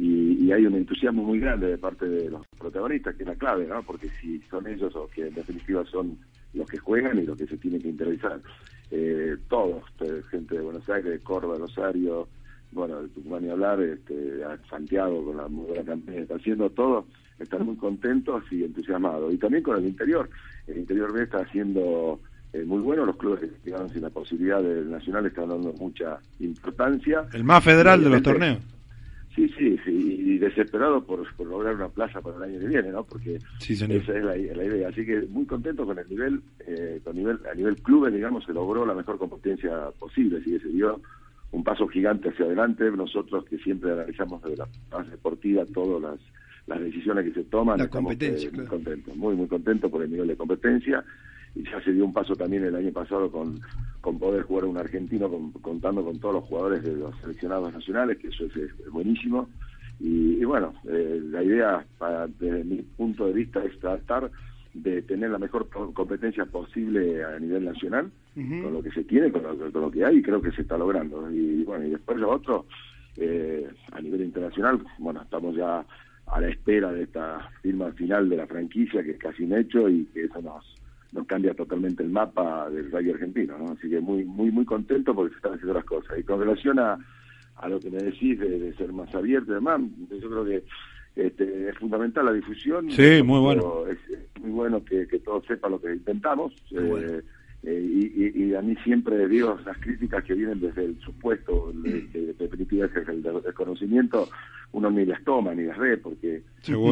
y, 0.01 0.51
hay 0.51 0.65
un 0.65 0.75
entusiasmo 0.75 1.23
muy 1.23 1.39
grande 1.39 1.67
de 1.67 1.77
parte 1.77 2.07
de 2.07 2.29
los 2.29 2.45
protagonistas, 2.57 3.15
que 3.15 3.23
es 3.23 3.29
la 3.29 3.35
clave, 3.35 3.67
¿no? 3.67 3.83
porque 3.83 4.09
si 4.19 4.39
son 4.49 4.65
ellos 4.65 4.95
o 4.95 5.07
que 5.07 5.27
en 5.27 5.35
definitiva 5.35 5.85
son 5.85 6.17
los 6.53 6.67
que 6.67 6.79
juegan 6.79 7.19
y 7.19 7.25
los 7.25 7.37
que 7.37 7.45
se 7.45 7.57
tienen 7.57 7.81
que 7.81 7.89
interesar. 7.89 8.41
Eh, 8.91 9.37
todos, 9.47 9.83
eh, 10.01 10.21
gente 10.29 10.55
de 10.55 10.61
Buenos 10.61 10.87
Aires, 10.89 11.21
Córdoba, 11.23 11.57
Rosario, 11.57 12.27
bueno, 12.71 13.01
de 13.01 13.07
Tucumán 13.09 13.45
y 13.45 13.49
hablar, 13.49 13.81
este, 13.81 14.41
Santiago 14.69 15.25
con 15.25 15.37
la 15.37 15.47
muy 15.47 15.67
buena 15.67 15.83
campaña 15.83 16.19
está 16.19 16.35
haciendo, 16.35 16.69
todo, 16.69 17.05
están 17.39 17.65
muy 17.65 17.77
contentos 17.77 18.43
y 18.51 18.63
entusiasmados. 18.63 19.33
Y 19.33 19.37
también 19.37 19.63
con 19.63 19.77
el 19.77 19.85
interior, 19.85 20.29
el 20.67 20.77
interior 20.77 21.13
B 21.13 21.23
está 21.23 21.39
haciendo 21.39 22.19
eh, 22.53 22.63
muy 22.65 22.79
bueno, 22.79 23.05
los 23.05 23.15
clubes 23.15 23.39
que 23.39 23.49
quedaron 23.63 23.89
sin 23.89 24.01
la 24.01 24.09
posibilidad 24.09 24.61
del 24.61 24.91
Nacional 24.91 25.25
están 25.25 25.49
dando 25.49 25.71
mucha 25.73 26.19
importancia. 26.39 27.25
El 27.33 27.45
más 27.45 27.63
federal 27.63 28.03
de 28.03 28.09
los 28.09 28.21
torneos. 28.21 28.59
Desesperado 30.55 31.03
por, 31.03 31.25
lograr 31.45 31.75
una 31.75 31.89
plaza 31.89 32.21
para 32.21 32.37
el 32.37 32.43
año 32.43 32.59
que 32.59 32.67
viene, 32.67 32.89
¿no? 32.89 33.03
Porque 33.03 33.39
esa 33.59 34.17
es 34.17 34.23
la, 34.23 34.37
idea. 34.37 34.89
Así 34.89 35.05
que 35.05 35.21
muy 35.29 35.45
contento 35.45 35.85
con 35.85 35.97
el 35.97 36.07
nivel, 36.07 36.41
eh, 36.67 36.99
con 37.03 37.15
nivel 37.15 37.39
a 37.51 37.55
nivel 37.55 37.75
clubes, 37.81 38.13
digamos, 38.13 38.45
se 38.45 38.53
logró 38.53 38.85
la 38.85 38.93
mejor 38.93 39.17
competencia 39.17 39.91
posible, 39.99 40.39
así 40.39 40.51
que 40.51 40.59
se 40.59 40.69
dio 40.69 41.01
un 41.51 41.63
paso 41.63 41.87
gigante 41.87 42.29
hacia 42.29 42.45
adelante. 42.45 42.89
Nosotros 42.91 43.45
que 43.45 43.57
siempre 43.57 43.91
analizamos 43.91 44.41
desde 44.43 44.57
la 44.57 44.67
base 44.89 45.11
deportiva 45.11 45.65
todas 45.65 46.01
las, 46.01 46.19
las 46.67 46.79
decisiones 46.79 47.25
que 47.25 47.33
se 47.33 47.43
toman, 47.45 47.77
la 47.77 47.85
estamos 47.85 48.11
competencia, 48.11 48.49
eh, 48.49 48.53
muy 48.53 48.65
contentos, 48.65 49.15
muy, 49.15 49.35
muy 49.35 49.47
contentos 49.47 49.91
por 49.91 50.01
el 50.03 50.11
nivel 50.11 50.27
de 50.27 50.35
competencia 50.35 51.03
y 51.55 51.63
ya 51.63 51.81
se 51.83 51.91
dio 51.91 52.05
un 52.05 52.13
paso 52.13 52.35
también 52.35 52.63
el 52.63 52.75
año 52.75 52.91
pasado 52.91 53.29
con, 53.31 53.59
con 53.99 54.17
poder 54.17 54.43
jugar 54.43 54.65
un 54.65 54.77
argentino 54.77 55.29
contando 55.61 56.03
con 56.03 56.19
todos 56.19 56.35
los 56.35 56.43
jugadores 56.45 56.83
de 56.83 56.95
los 56.95 57.15
seleccionados 57.19 57.73
nacionales, 57.73 58.17
que 58.17 58.29
eso 58.29 58.45
es, 58.45 58.91
buenísimo. 58.91 59.49
Y, 60.03 60.43
bueno, 60.45 60.73
eh, 60.89 61.21
la 61.29 61.43
idea 61.43 61.85
desde 62.39 62.63
mi 62.63 62.77
punto 62.81 63.27
de 63.27 63.33
vista 63.33 63.63
es 63.63 63.77
tratar 63.79 64.31
de 64.73 65.01
tener 65.03 65.29
la 65.29 65.37
mejor 65.37 65.69
competencia 65.93 66.45
posible 66.45 67.23
a 67.23 67.37
nivel 67.37 67.65
nacional, 67.65 68.09
con 68.33 68.73
lo 68.73 68.81
que 68.81 68.91
se 68.91 69.03
tiene, 69.03 69.31
con 69.31 69.43
lo, 69.43 69.91
que 69.91 70.03
hay, 70.03 70.17
y 70.17 70.21
creo 70.23 70.41
que 70.41 70.51
se 70.51 70.63
está 70.63 70.77
logrando. 70.77 71.29
Y 71.29 71.63
bueno, 71.63 71.85
y 71.85 71.91
después 71.91 72.17
lo 72.17 72.31
otro, 72.31 72.65
eh, 73.17 73.69
a 73.91 74.01
nivel 74.01 74.21
internacional, 74.21 74.81
bueno, 74.97 75.21
estamos 75.21 75.55
ya 75.55 75.85
a 76.25 76.41
la 76.41 76.47
espera 76.47 76.91
de 76.91 77.03
esta 77.03 77.49
firma 77.61 77.91
final 77.91 78.27
de 78.27 78.37
la 78.37 78.47
franquicia, 78.47 79.03
que 79.03 79.11
es 79.11 79.19
casi 79.19 79.43
un 79.43 79.53
hecho 79.53 79.87
y 79.87 80.05
que 80.05 80.23
eso 80.23 80.41
nos 80.41 80.65
nos 81.11 81.27
cambia 81.27 81.53
totalmente 81.53 82.03
el 82.03 82.09
mapa 82.09 82.69
del 82.69 82.89
rugby 82.89 83.11
argentino, 83.11 83.57
¿no? 83.57 83.73
Así 83.73 83.89
que 83.89 83.99
muy 83.99 84.23
muy 84.23 84.49
muy 84.49 84.63
contento 84.63 85.13
porque 85.13 85.31
se 85.31 85.37
están 85.37 85.55
haciendo 85.55 85.73
las 85.73 85.83
cosas. 85.83 86.17
Y 86.17 86.23
con 86.23 86.39
relación 86.39 86.79
a, 86.79 86.97
a 87.61 87.69
lo 87.69 87.79
que 87.79 87.89
me 87.89 88.01
decís 88.01 88.39
de, 88.39 88.73
ser 88.73 88.91
más 88.91 89.13
abierto 89.13 89.51
y 89.51 89.55
demás, 89.55 89.81
yo 90.09 90.29
creo 90.29 90.45
que 90.45 90.63
este, 91.15 91.69
es 91.69 91.77
fundamental 91.77 92.25
la 92.25 92.33
difusión. 92.33 92.89
Sí, 92.91 93.21
muy 93.23 93.39
bueno. 93.39 93.85
Es, 93.87 93.97
muy 94.39 94.51
bueno 94.51 94.83
que, 94.83 95.07
que 95.07 95.19
todos 95.19 95.45
sepan 95.45 95.71
lo 95.71 95.81
que 95.81 95.93
intentamos. 95.93 96.53
Eh, 96.71 97.21
eh, 97.63 98.33
y, 98.35 98.53
a 98.55 98.61
mí 98.61 98.75
siempre 98.83 99.27
digo 99.27 99.59
las 99.65 99.77
críticas 99.77 100.23
que 100.23 100.33
vienen 100.33 100.59
desde 100.59 100.85
el 100.85 100.99
supuesto 100.99 101.71
de, 101.75 102.01
de, 102.07 102.33
definitiva 102.33 102.87
es 102.87 103.07
el 103.07 103.21
desconocimiento 103.21 104.27
uno 104.71 104.89
ni 104.89 105.05
las 105.05 105.23
toma 105.23 105.53
ni 105.53 105.65
las 105.65 105.77
ve 105.77 105.97
porque 105.97 106.41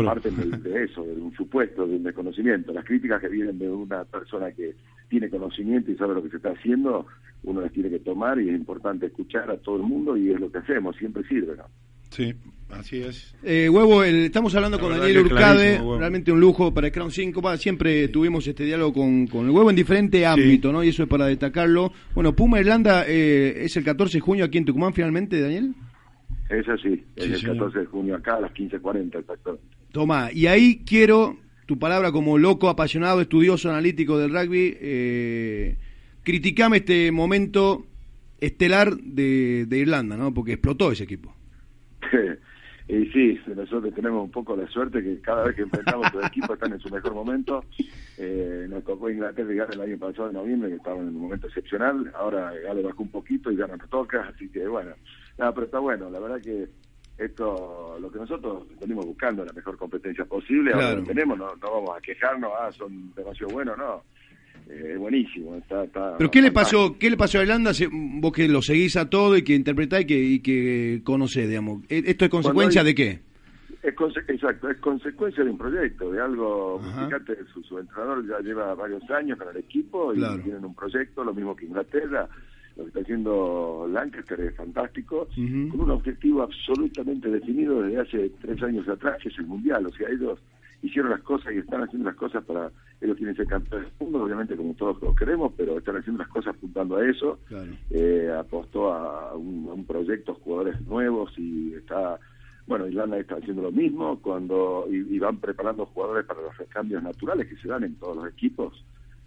parten 0.06 0.62
de, 0.62 0.84
eso 0.84 1.04
de 1.04 1.14
un 1.14 1.34
supuesto 1.34 1.88
de 1.88 1.96
un 1.96 2.04
desconocimiento 2.04 2.72
las 2.72 2.86
críticas 2.86 3.20
que 3.20 3.30
vienen 3.30 3.58
de 3.58 3.68
una 3.68 4.06
persona 4.06 4.52
que 4.52 4.76
tiene 5.10 5.30
conocimiento 5.30 5.92
y 5.92 5.96
sabe 5.96 6.14
lo 6.14 6.22
que 6.22 6.30
se 6.30 6.38
está 6.38 6.52
haciendo 6.52 7.08
uno 7.44 7.62
las 7.62 7.72
tiene 7.72 7.90
que 7.90 8.00
tomar 8.00 8.40
y 8.40 8.50
es 8.50 8.56
importante 8.56 9.08
escuchar 9.08 9.50
a 9.50 9.58
todo 9.58 9.78
el 9.78 9.84
mundo 9.84 10.16
y 10.18 10.30
es 10.30 10.40
lo 10.40 10.52
que 10.52 10.60
hacemos 10.60 10.96
siempre 10.98 11.24
sirve 11.24 11.58
¿no? 11.58 11.66
Sí, 12.12 12.36
así 12.72 13.02
es. 13.02 13.36
Eh, 13.44 13.70
huevo, 13.70 14.04
estamos 14.04 14.54
hablando 14.56 14.80
con 14.80 14.98
Daniel 14.98 15.20
Urcade, 15.20 15.80
realmente 15.98 16.32
un 16.32 16.40
lujo 16.40 16.74
para 16.74 16.92
Crown 16.92 17.12
5. 17.12 17.58
Siempre 17.58 18.08
tuvimos 18.10 18.46
este 18.48 18.64
diálogo 18.64 18.94
con, 18.94 19.28
con 19.28 19.46
el 19.46 19.52
huevo 19.52 19.70
en 19.70 19.76
diferente 19.76 20.26
ámbito, 20.26 20.72
¿no? 20.72 20.84
Y 20.84 20.90
eso 20.90 21.04
es 21.04 21.10
para 21.10 21.26
destacarlo. 21.26 21.92
Bueno, 22.14 22.36
Puma 22.36 22.60
Irlanda 22.60 23.06
eh, 23.08 23.64
es 23.64 23.76
el 23.78 23.84
14 23.84 24.18
de 24.18 24.22
junio 24.22 24.46
aquí 24.46 24.58
en 24.58 24.66
Tucumán, 24.66 24.94
finalmente, 24.94 25.42
Daniel. 25.42 25.74
Es 26.50 26.68
así, 26.68 27.04
es 27.16 27.44
el 27.44 27.52
14 27.54 27.80
de 27.80 27.86
junio 27.86 28.16
acá 28.16 28.36
a 28.36 28.42
las 28.42 28.52
15.40, 28.54 29.20
exactamente. 29.20 29.64
Toma, 29.92 30.30
y 30.34 30.48
ahí 30.48 30.84
quiero 30.86 31.38
tu 31.66 31.78
palabra 31.78 32.12
como 32.12 32.38
loco, 32.38 32.70
apasionado, 32.70 33.22
estudioso, 33.22 33.70
analítico 33.70 34.18
del 34.18 34.32
rugby. 34.32 34.76
Eh, 34.80 35.78
criticame 36.24 36.78
este 36.78 37.12
momento 37.12 37.86
estelar 38.40 38.96
de, 38.96 39.66
de 39.68 39.78
Irlanda, 39.78 40.18
¿no? 40.18 40.34
Porque 40.34 40.54
explotó 40.54 40.92
ese 40.92 41.04
equipo. 41.04 41.36
y 42.90 43.06
sí, 43.12 43.40
nosotros 43.56 43.94
tenemos 43.94 44.24
un 44.24 44.32
poco 44.32 44.56
la 44.56 44.68
suerte 44.68 45.04
que 45.04 45.22
cada 45.22 45.44
vez 45.44 45.56
que 45.56 45.62
enfrentamos 45.62 46.12
los 46.12 46.26
equipos 46.26 46.50
están 46.52 46.74
en 46.74 46.80
su 46.80 46.90
mejor 46.90 47.14
momento. 47.14 47.64
Eh, 48.18 48.66
nos 48.68 48.84
tocó 48.84 49.12
Inglaterra 49.12 49.68
el 49.72 49.82
año 49.82 50.00
pasado 50.00 50.30
de 50.30 50.34
noviembre, 50.34 50.70
que 50.70 50.78
estaba 50.78 50.98
en 50.98 51.10
un 51.10 51.22
momento 51.22 51.46
excepcional. 51.46 52.12
Ahora 52.16 52.52
ya 52.64 52.74
le 52.74 52.82
bajó 52.82 53.04
un 53.04 53.12
poquito 53.12 53.52
y 53.52 53.58
ya 53.58 53.68
no 53.68 53.78
nos 53.78 53.88
toca, 53.92 54.32
así 54.34 54.50
que 54.50 54.68
bueno, 54.68 54.96
nada, 55.38 55.54
pero 55.54 55.68
está 55.68 55.78
bueno. 55.78 56.10
La 56.10 56.20
verdad 56.20 56.42
que 56.42 56.68
esto, 57.20 57.96
lo 58.02 58.12
que 58.12 58.18
nosotros 58.18 58.64
venimos 58.82 59.06
buscando, 59.06 59.46
la 59.46 59.54
mejor 59.54 59.78
competencia 59.78 60.26
posible, 60.26 60.74
ahora 60.74 60.96
lo 60.96 61.04
tenemos, 61.04 61.38
no, 61.38 61.56
no 61.58 61.72
vamos 61.72 61.92
a 61.96 62.02
quejarnos, 62.02 62.52
ah, 62.60 62.72
son 62.72 63.14
demasiado 63.14 63.54
buenos, 63.54 63.78
no 63.78 64.04
eh, 64.70 64.96
buenísimo. 64.98 65.56
Está, 65.56 65.86
Pero 66.18 66.30
¿qué 66.30 66.42
le 66.42 66.52
pasó 66.52 66.96
qué 67.00 67.10
le 67.10 67.18
pasó 67.18 67.40
a 67.40 67.42
Irlanda? 67.42 67.72
Vos 67.92 68.32
que 68.32 68.48
lo 68.48 68.62
seguís 68.62 68.96
a 68.98 69.10
todo 69.10 69.36
y 69.36 69.44
que 69.44 69.56
interpretáis 69.56 70.06
y 70.06 70.08
que, 70.08 70.20
y 70.20 70.40
que 70.40 71.02
conocés, 71.04 71.50
digamos. 71.50 71.84
¿E-, 71.90 72.04
¿Esto 72.06 72.26
es 72.26 72.32
consecuencia 72.32 72.84
de 72.84 72.96
qué? 72.96 73.20
Es 73.82 73.96
exacto, 74.28 74.70
es 74.70 74.78
consecuencia 74.78 75.44
de 75.44 75.50
un 75.50 75.58
proyecto, 75.58 76.12
de 76.12 76.22
algo. 76.22 76.80
Fíjate, 76.82 77.38
su, 77.68 77.80
entrenador 77.80 78.28
ya 78.28 78.40
lleva 78.40 78.76
varios 78.76 79.10
años 79.10 79.40
con 79.40 79.48
el 79.50 79.58
equipo 79.58 80.14
y 80.14 80.18
tienen 80.18 80.66
un 80.66 80.76
proyecto, 80.76 81.24
lo 81.24 81.34
mismo 81.34 81.56
que 81.56 81.66
Inglaterra. 81.66 82.28
Lo 82.76 82.84
que 82.84 82.90
está 82.90 83.02
haciendo 83.02 83.90
Lancaster 83.92 84.40
es 84.40 84.56
fantástico, 84.56 85.28
con 85.36 85.82
un 85.82 85.92
objetivo 85.92 86.44
absolutamente 86.44 87.30
definido 87.30 87.82
desde 87.82 88.00
hace 88.00 88.32
tres 88.42 88.62
años 88.64 88.88
atrás, 88.88 89.18
que 89.22 89.30
es 89.30 89.38
el 89.40 89.48
Mundial. 89.48 89.86
O 89.86 89.90
sea, 89.90 90.08
ellos 90.10 90.40
hicieron 90.82 91.12
las 91.12 91.22
cosas 91.22 91.54
y 91.54 91.58
están 91.58 91.84
haciendo 91.84 92.10
las 92.10 92.18
cosas 92.18 92.44
para 92.44 92.72
ellos 93.02 93.16
tienen 93.18 93.36
que 93.36 93.44
ser 93.44 93.50
campeones 93.50 93.88
del 93.88 94.08
mundo, 94.08 94.26
obviamente 94.26 94.56
como 94.56 94.74
todos 94.74 95.02
lo 95.02 95.16
queremos, 95.16 95.54
pero 95.56 95.78
están 95.78 95.98
haciendo 95.98 96.22
las 96.22 96.32
cosas 96.32 96.56
apuntando 96.56 96.98
a 96.98 97.08
eso. 97.08 97.40
Eh, 97.90 98.30
apostó 98.38 98.94
a 98.94 99.36
un, 99.36 99.86
proyecto, 99.86 100.36
jugadores 100.36 100.80
nuevos 100.82 101.32
y 101.38 101.74
está, 101.74 102.20
bueno, 102.68 102.88
Irlanda 102.88 103.18
está 103.18 103.36
haciendo 103.36 103.64
lo 103.64 103.72
mismo 103.72 104.20
cuando 104.22 104.86
y, 104.90 105.18
van 105.18 105.38
preparando 105.38 105.86
jugadores 105.86 106.26
para 106.26 106.42
los 106.42 106.54
cambios 106.70 107.02
naturales 107.02 107.48
que 107.48 107.56
se 107.58 107.70
dan 107.70 107.84
en 107.84 107.96
todos 107.96 108.18
los 108.18 108.28
equipos. 108.28 108.84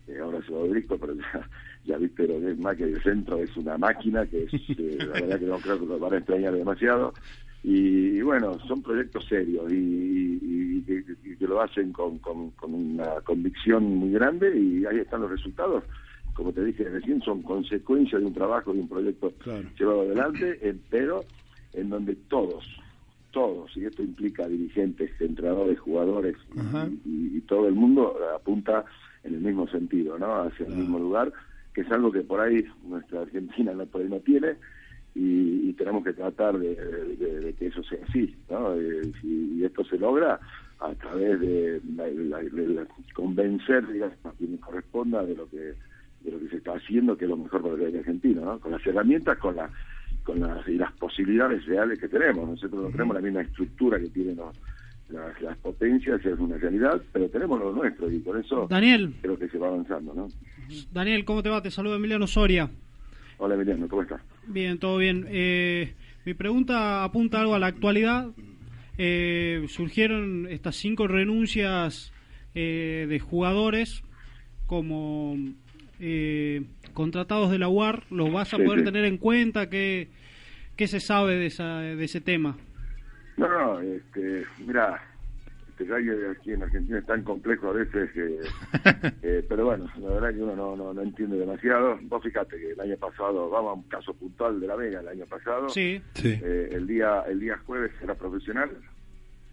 Eh, 0.09 0.18
ahora 0.18 0.40
se 0.44 0.52
va 0.52 0.61
a 0.61 0.99
pero 0.99 1.14
ya, 1.14 1.49
ya 1.85 1.97
viste 1.97 2.26
lo 2.26 2.40
que 2.40 2.50
es 2.50 2.59
más 2.59 2.76
que 2.76 2.85
el 2.85 3.02
centro 3.02 3.38
es 3.38 3.56
una 3.56 3.78
máquina 3.78 4.26
que 4.26 4.44
es, 4.44 4.52
eh, 4.52 4.99
la 4.99 5.12
verdad 5.12 5.38
que 5.38 5.47
no 5.47 5.59
creo 5.59 5.80
que 5.80 5.87
lo 5.87 5.99
van 5.99 6.14
a 6.14 6.18
extrañar 6.18 6.54
demasiado. 6.54 7.14
Y, 7.62 8.21
bueno, 8.23 8.59
son 8.66 8.83
proyectos 8.83 9.25
serios 9.26 9.73
y, 9.73 10.83
que 11.38 11.47
lo 11.47 11.61
hacen 11.61 11.92
con, 11.92 12.19
con, 12.19 12.52
una 12.75 13.21
convicción 13.25 13.97
muy 13.97 14.12
grande 14.12 14.57
y 14.57 14.85
ahí 14.85 14.99
están 14.99 15.23
los 15.23 15.31
resultados. 15.31 15.85
Como 16.35 16.52
te 16.52 16.64
dije 16.64 16.85
recién, 16.85 17.21
son 17.23 17.42
consecuencia 17.42 18.19
de 18.19 18.25
un 18.25 18.35
trabajo, 18.35 18.73
de 18.73 18.81
un 18.81 18.88
proyecto 18.88 19.33
llevado 19.78 20.02
adelante, 20.02 20.76
pero 20.90 21.25
en 21.73 21.90
donde 21.90 22.16
todos, 22.28 22.64
todos, 23.31 23.76
y 23.76 23.85
esto 23.85 24.02
implica 24.02 24.49
dirigentes, 24.49 25.11
entrenadores, 25.21 25.78
jugadores 25.81 26.37
y, 27.04 27.40
todo 27.42 27.69
el 27.69 27.75
mundo 27.75 28.16
apunta 28.35 28.85
en 29.25 29.35
el 29.35 29.40
mismo 29.40 29.69
sentido, 29.69 30.19
¿no? 30.19 30.42
Hacia 30.42 30.66
el 30.66 30.75
mismo 30.75 30.99
lugar, 30.99 31.33
que 31.75 31.83
es 31.83 31.90
algo 31.90 32.11
que 32.11 32.23
por 32.23 32.40
ahí 32.40 32.64
nuestra 32.85 33.23
Argentina 33.23 33.73
no, 33.73 33.85
por 33.87 34.00
ahí 34.00 34.09
no 34.09 34.21
tiene 34.21 34.54
y, 35.14 35.73
tenemos 35.73 36.04
que 36.04 36.12
tratar 36.12 36.59
de, 36.59 37.54
que 37.59 37.66
eso 37.66 37.83
sea 37.83 37.99
así, 38.09 38.37
¿no? 38.49 38.75
Eh, 38.76 39.11
y, 39.23 39.64
esto 39.64 39.85
se 39.85 39.99
logra 39.99 40.38
a 40.78 40.95
través 40.95 41.40
de, 41.40 41.81
convencer, 43.14 43.90
digamos, 43.90 44.16
a 44.25 44.31
quien 44.33 44.57
corresponda 44.59 45.25
de 45.25 45.35
lo 45.35 45.49
que 45.49 45.75
de 46.23 46.31
lo 46.31 46.38
que 46.38 46.50
se 46.50 46.57
está 46.59 46.75
haciendo, 46.75 47.16
que 47.16 47.25
es 47.25 47.31
lo 47.31 47.37
mejor 47.37 47.62
para 47.62 47.75
el 47.75 47.99
argentino, 47.99 48.45
¿no? 48.45 48.61
Con 48.61 48.71
las 48.71 48.87
herramientas, 48.87 49.38
con 49.38 49.57
la 49.57 49.69
con 50.23 50.40
las, 50.40 50.66
y 50.69 50.75
las 50.75 50.92
posibilidades 50.92 51.64
reales 51.66 51.99
que 51.99 52.09
tenemos. 52.09 52.49
Nosotros 52.49 52.85
no 52.85 52.90
tenemos 52.90 53.14
la 53.16 53.23
misma 53.23 53.40
estructura 53.42 53.99
que 53.99 54.09
tienen 54.09 54.38
las, 55.09 55.59
potencias, 55.59 56.25
es 56.25 56.38
una 56.38 56.57
realidad, 56.57 57.02
pero 57.12 57.28
tenemos 57.28 57.59
lo 57.59 57.73
nuestro 57.73 58.11
y 58.11 58.19
por 58.21 58.38
eso 58.38 58.66
Daniel, 58.69 59.14
creo 59.21 59.38
que 59.38 59.49
se 59.49 59.59
va 59.59 59.69
avanzando. 59.69 60.14
¿no? 60.14 60.28
Daniel, 60.90 61.25
¿cómo 61.25 61.42
te 61.42 61.50
va? 61.50 61.61
Te 61.61 61.71
saludo 61.71 61.97
Emiliano 61.97 62.26
Soria. 62.26 62.71
Hola 63.44 63.56
Emiliano, 63.56 63.88
¿cómo 63.88 64.02
estás? 64.02 64.22
Bien, 64.46 64.78
todo 64.78 64.99
bien. 64.99 65.26
Eh, 65.28 65.94
mi 66.25 66.32
pregunta 66.32 67.02
apunta 67.02 67.40
algo 67.40 67.56
a 67.56 67.58
la 67.58 67.66
actualidad. 67.66 68.28
Eh, 68.99 69.64
surgieron 69.66 70.46
estas 70.49 70.76
cinco 70.76 71.08
renuncias 71.08 72.12
eh, 72.54 73.04
de 73.08 73.18
jugadores 73.18 74.04
como 74.68 75.34
eh, 75.99 76.62
contratados 76.94 77.50
de 77.50 77.58
la 77.58 77.68
UAR. 77.68 78.04
¿Los 78.12 78.32
vas 78.32 78.54
a 78.54 78.58
poder 78.58 78.84
tener 78.84 79.04
en 79.06 79.18
cuenta? 79.18 79.68
¿Qué, 79.68 80.11
¿Qué 80.76 80.87
se 80.87 81.00
sabe 81.00 81.34
de, 81.34 81.46
esa, 81.46 81.80
de 81.80 82.04
ese 82.04 82.20
tema? 82.20 82.56
No, 83.37 83.49
no, 83.49 83.80
este, 83.80 84.44
mira, 84.64 85.02
este 85.82 85.92
gallo 85.92 86.30
aquí 86.30 86.52
en 86.52 86.62
Argentina 86.62 86.98
es 86.98 87.06
tan 87.06 87.22
complejo 87.22 87.68
a 87.68 87.72
veces 87.72 88.10
que... 88.12 88.38
Eh, 89.22 89.44
pero 89.48 89.66
bueno, 89.66 89.88
la 90.00 90.08
verdad 90.08 90.34
que 90.34 90.42
uno 90.42 90.56
no, 90.56 90.76
no, 90.76 90.92
no, 90.92 91.00
entiende 91.00 91.36
demasiado. 91.36 91.98
Vos 92.02 92.22
fíjate 92.22 92.56
que 92.56 92.72
el 92.72 92.80
año 92.80 92.96
pasado, 92.96 93.48
vamos 93.48 93.70
a 93.70 93.74
un 93.74 93.82
caso 93.84 94.12
puntual 94.14 94.60
de 94.60 94.66
La 94.66 94.74
Vega, 94.74 95.00
el 95.00 95.08
año 95.08 95.26
pasado, 95.26 95.68
sí. 95.68 96.02
Eh, 96.24 96.68
el, 96.72 96.86
día, 96.86 97.22
el 97.28 97.38
día 97.38 97.56
jueves 97.64 97.92
era 98.02 98.14
profesional, 98.14 98.70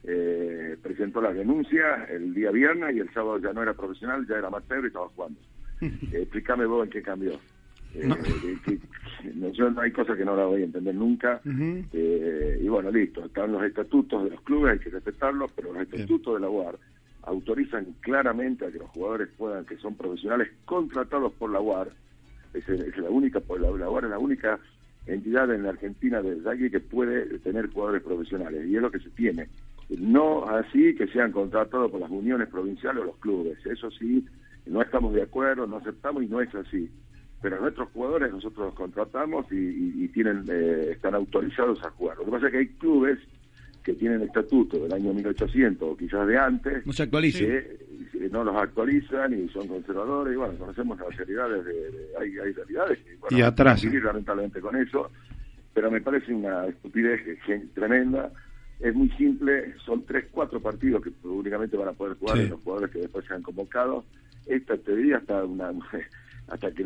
eh, 0.04 0.76
presentó 0.82 1.22
la 1.22 1.34
denuncia 1.34 2.06
el 2.06 2.34
día 2.34 2.52
viernes 2.52 2.96
y 2.96 3.00
el 3.00 3.14
sábado 3.14 3.38
ya 3.38 3.54
no 3.54 3.62
era 3.62 3.74
profesional, 3.74 4.26
ya 4.28 4.38
era 4.38 4.48
amateur 4.48 4.84
y 4.84 4.88
estaba 4.88 5.08
jugando. 5.10 5.40
explícame 6.12 6.66
vos 6.66 6.86
en 6.86 6.90
qué 6.92 7.02
cambió. 7.04 7.40
No. 7.96 8.16
yo 9.52 9.70
no 9.72 9.82
hay 9.82 9.92
cosas 9.92 10.18
que 10.18 10.26
no 10.26 10.36
la 10.36 10.46
voy 10.46 10.62
a 10.62 10.66
entender 10.66 10.96
nunca. 10.96 11.42
y 11.44 12.68
bueno, 12.68 12.92
listo, 12.92 13.26
están 13.26 13.52
los 13.52 13.64
estatutos 13.64 14.24
de 14.24 14.30
los 14.32 14.42
clubes, 14.42 14.74
hay 14.74 14.80
que 14.80 14.90
respetarlos, 14.90 15.52
pero 15.54 15.74
los 15.74 15.84
estatutos 15.84 16.36
de 16.36 16.40
la 16.42 16.50
UAR 16.50 16.78
autorizan 17.24 17.96
claramente 18.00 18.66
a 18.66 18.72
que 18.72 18.80
los 18.80 18.90
jugadores 18.90 19.30
puedan, 19.38 19.66
que 19.66 19.78
son 19.78 19.96
profesionales 19.96 20.50
contratados 20.66 21.34
por 21.34 21.52
la 21.52 21.60
UAR, 21.60 21.90
es, 22.54 22.68
la 22.98 23.10
única, 23.10 23.42
la, 23.60 23.72
la 23.72 23.90
UAR 23.90 24.06
es 24.06 24.10
la 24.10 24.20
única 24.20 24.60
entidad 25.06 25.54
en 25.54 25.64
la 25.64 25.70
Argentina 25.70 26.22
de 26.22 26.36
rugby 26.36 26.70
que 26.70 26.80
puede 26.80 27.40
tener 27.40 27.72
jugadores 27.72 28.04
profesionales, 28.04 28.68
y 28.68 28.76
es 28.76 28.82
lo 28.82 28.92
que 28.92 29.00
se 29.00 29.10
tiene. 29.12 29.48
No 29.90 30.48
así 30.48 30.96
que 30.96 31.08
sean 31.08 31.32
contratados 31.32 31.90
por 31.92 32.00
las 32.00 32.12
uniones 32.12 32.48
provinciales 32.48 33.02
o 33.04 33.08
los 33.08 33.18
clubes, 33.18 33.58
eso 33.66 33.90
sí, 33.92 34.26
no 34.66 34.82
estamos 34.82 35.14
de 35.14 35.24
acuerdo, 35.24 35.66
no 35.66 35.78
aceptamos 35.78 36.24
y 36.24 36.28
no 36.28 36.42
es 36.42 36.54
así. 36.54 36.90
Pero 37.42 37.62
nuestros 37.62 37.90
jugadores 37.90 38.32
nosotros 38.32 38.68
los 38.68 38.76
contratamos 38.76 39.46
y, 39.52 40.08
tienen 40.10 40.44
eh, 40.50 40.90
están 40.92 41.16
autorizados 41.16 41.82
a 41.84 41.90
jugar. 41.92 42.18
Lo 42.18 42.26
que 42.26 42.32
pasa 42.32 42.48
es 42.48 42.52
que 42.52 42.58
hay 42.58 42.68
clubes 42.68 43.20
que 43.84 43.94
tienen 43.94 44.22
estatuto 44.22 44.78
del 44.78 44.94
año 44.94 45.14
1800 45.14 45.90
o 45.90 45.98
quizás 45.98 46.28
de 46.28 46.38
antes. 46.38 46.86
No 46.86 46.94
se. 46.94 47.10
Que, 47.10 47.90
no 48.30 48.44
los 48.44 48.56
actualizan 48.56 49.34
y 49.34 49.48
son 49.50 49.68
conservadores. 49.68 50.34
Y 50.34 50.38
bueno, 50.38 50.54
conocemos 50.56 51.00
las 51.00 51.16
realidades. 51.16 51.66
De, 51.66 51.74
hay, 52.20 52.38
hay, 52.38 52.52
realidades 52.52 53.00
que, 53.00 53.16
bueno, 53.16 53.38
y 53.38 53.42
atrás. 53.42 53.84
lamentablemente 53.84 54.60
con 54.60 54.76
eso. 54.76 55.10
Pero 55.74 55.90
me 55.90 56.02
parece 56.02 56.34
una 56.34 56.66
estupidez 56.68 57.22
tremenda. 57.74 58.32
Es 58.80 58.94
muy 58.94 59.10
simple. 59.12 59.74
Son 59.86 60.04
tres, 60.06 60.26
cuatro 60.32 60.60
partidos 60.60 61.02
que 61.02 61.12
únicamente 61.28 61.78
van 61.78 61.90
a 61.90 61.94
poder 61.94 62.18
jugar 62.18 62.38
los 62.38 62.62
jugadores 62.62 62.92
que 62.92 63.00
después 63.00 63.26
sean 63.26 63.42
convocados. 63.42 64.04
Esta 64.46 64.78
te 64.78 64.96
diría 64.96 65.18
hasta 65.18 65.44
una 65.46 65.72
hasta 66.50 66.72
que, 66.72 66.84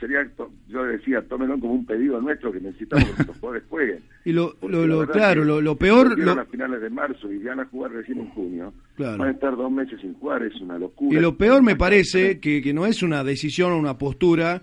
sería, 0.00 0.28
yo 0.68 0.84
decía, 0.84 1.22
tómenlo 1.22 1.58
como 1.60 1.74
un 1.74 1.86
pedido 1.86 2.20
nuestro 2.20 2.52
que 2.52 2.60
necesitamos 2.60 3.08
que 3.10 3.24
los 3.24 3.38
jugadores 3.38 3.64
jueguen. 3.68 4.00
Y 4.26 4.32
lo, 4.32 4.56
lo, 4.60 5.06
claro, 5.06 5.44
lo, 5.44 5.76
peor... 5.76 6.18
Lo... 6.18 6.34
las 6.34 6.48
finales 6.48 6.80
de 6.80 6.90
marzo 6.90 7.30
y 7.32 7.38
van 7.38 7.60
a 7.60 7.64
jugar 7.66 7.92
recién 7.92 8.18
en 8.18 8.28
junio. 8.30 8.72
Van 8.98 9.20
a 9.20 9.30
estar 9.30 9.56
dos 9.56 9.70
meses 9.70 10.00
sin 10.00 10.14
jugar, 10.14 10.42
es 10.42 10.60
una 10.60 10.76
locura. 10.78 11.16
Y 11.16 11.22
lo 11.22 11.36
peor 11.36 11.62
me 11.62 11.76
parece 11.76 12.40
que, 12.40 12.60
que 12.60 12.74
no 12.74 12.86
es 12.86 13.04
una 13.04 13.22
decisión 13.22 13.70
o 13.70 13.78
una 13.78 13.96
postura 13.96 14.62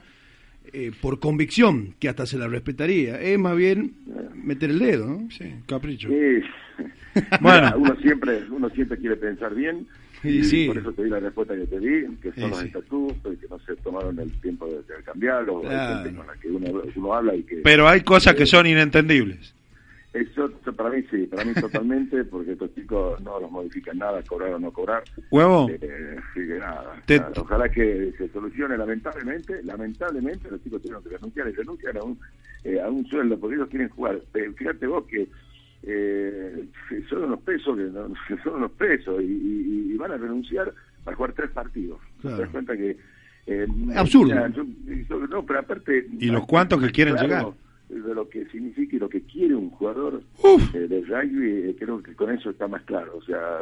eh, 0.74 0.92
por 1.02 1.20
convicción, 1.20 1.96
que 2.00 2.10
hasta 2.10 2.26
se 2.26 2.38
la 2.38 2.48
respetaría, 2.48 3.22
es 3.22 3.40
más 3.40 3.56
bien 3.56 3.94
meter 4.36 4.72
el 4.72 4.80
dedo, 4.80 5.08
¿no? 5.08 5.30
Sí, 5.32 5.46
capricho. 5.66 6.10
bueno, 7.42 7.74
uno 7.78 7.96
siempre, 8.02 8.44
uno 8.50 8.70
siempre 8.72 8.98
quiere 8.98 9.16
pensar 9.16 9.56
bien 9.56 9.88
y 10.24 10.68
por 10.68 10.78
eso 10.78 10.92
te 10.94 11.04
di 11.04 11.10
la 11.10 11.20
respuesta 11.20 11.56
que 11.56 11.68
te 11.68 11.80
di, 11.80 12.16
que 12.22 12.32
son 12.34 12.52
los 12.52 12.64
estatutos 12.64 13.34
y 13.34 13.38
que 13.38 13.48
no 13.48 13.60
se 13.60 13.76
tomaron 13.78 14.20
el 14.20 14.32
tiempo 14.42 14.68
de, 14.68 14.82
cambiarlos, 15.04 15.66
hay 15.66 15.96
gente 15.96 16.18
con 16.18 16.28
la 16.28 16.34
que 16.36 16.50
uno, 16.50 17.14
habla 17.14 17.36
y 17.36 17.44
que... 17.44 17.58
Pero 17.58 17.88
hay 17.88 18.02
cosas 18.02 18.36
que 18.36 18.46
son 18.46 18.66
inentendibles. 18.66 19.54
Eso, 20.14 20.48
para 20.78 20.92
mí 20.92 21.04
sí, 21.10 21.26
para 21.26 21.44
mí 21.44 21.54
totalmente, 21.60 22.24
porque 22.26 22.52
estos 22.52 22.74
chicos 22.76 23.20
no 23.22 23.40
los 23.40 23.50
modifican 23.50 23.98
nada, 23.98 24.22
cobrar 24.22 24.54
o 24.54 24.60
no 24.60 24.72
cobrar. 24.72 25.04
¿Huevo? 25.32 25.68
Eh, 25.70 26.20
nada, 26.60 27.02
Ojalá 27.36 27.68
que 27.70 28.14
se 28.18 28.30
solucione. 28.30 28.78
Lamentablemente, 28.78 29.64
lamentablemente 29.64 30.52
los 30.52 30.64
chicos 30.64 30.84
tienen 30.84 31.02
que 31.02 31.10
renunciar 31.10 31.48
y 31.48 31.52
renuncian 31.54 31.98
a 31.98 32.04
un, 32.04 32.20
eh, 32.64 32.80
a 32.80 32.90
un 32.90 33.04
sueldo, 33.08 33.40
porque 33.40 33.56
ellos 33.56 33.70
quieren 33.70 33.90
jugar. 33.90 34.22
fíjate 34.56 34.86
vos 34.86 35.04
que 35.06 35.28
eh, 35.86 36.66
son 37.10 37.24
unos 37.26 37.42
pesos 37.42 37.78
que, 37.78 38.36
son 38.44 38.56
unos 38.56 38.72
pesos 38.72 39.22
y, 39.22 39.96
van 39.98 40.12
a 40.12 40.18
renunciar 40.18 40.74
para 41.04 41.16
jugar 41.16 41.34
tres 41.34 41.52
partidos. 41.52 42.00
Te 42.22 42.30
das 42.30 42.50
cuenta 42.50 42.76
que 42.76 42.98
eh, 43.46 43.68
absurdo. 43.96 44.34
no, 45.30 45.46
pero 45.46 45.60
aparte 45.60 46.08
y 46.20 46.28
los 46.28 46.46
cuantos 46.46 46.82
que 46.82 46.90
quieren 46.92 47.16
llegar 47.16 47.54
de 48.02 48.16
lo 48.16 48.28
que 48.30 48.46
significa 48.46 48.96
y 48.96 49.00
lo 49.00 49.10
que 49.10 49.22
quiere 49.22 49.56
un 49.56 49.70
jugador 49.70 50.24
eh, 50.74 50.80
de 50.80 51.02
rugby, 51.02 51.70
eh, 51.70 51.76
creo 51.78 52.02
que 52.02 52.16
con 52.16 52.32
eso 52.32 52.50
está 52.50 52.68
más 52.68 52.82
claro. 52.84 53.18
O 53.18 53.24
sea, 53.24 53.60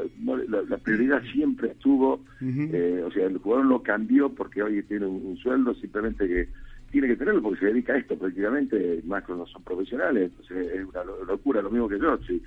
la, 0.48 0.78
prioridad 0.78 1.22
siempre 1.34 1.70
estuvo, 1.72 2.22
eh, 2.42 3.04
o 3.06 3.12
sea, 3.12 3.26
el 3.28 3.38
jugador 3.38 3.66
lo 3.66 3.84
cambió 3.84 4.30
porque 4.30 4.64
hoy 4.64 4.84
tiene 4.84 5.06
un 5.06 5.38
sueldo, 5.38 5.74
simplemente 5.76 6.28
que 6.28 6.48
tiene 6.92 7.08
que 7.08 7.16
tenerlo 7.16 7.42
porque 7.42 7.60
se 7.60 7.66
dedica 7.68 7.94
a 7.94 7.98
esto 7.98 8.18
prácticamente, 8.18 9.02
más 9.06 9.24
cuando 9.24 9.46
son 9.48 9.64
profesionales, 9.64 10.32
entonces 10.32 10.76
es 10.76 10.86
una 10.86 11.04
locura, 11.04 11.62
lo 11.62 11.72
mismo 11.72 11.88
que 11.88 12.00
yo. 12.00 12.18
Si, 12.28 12.42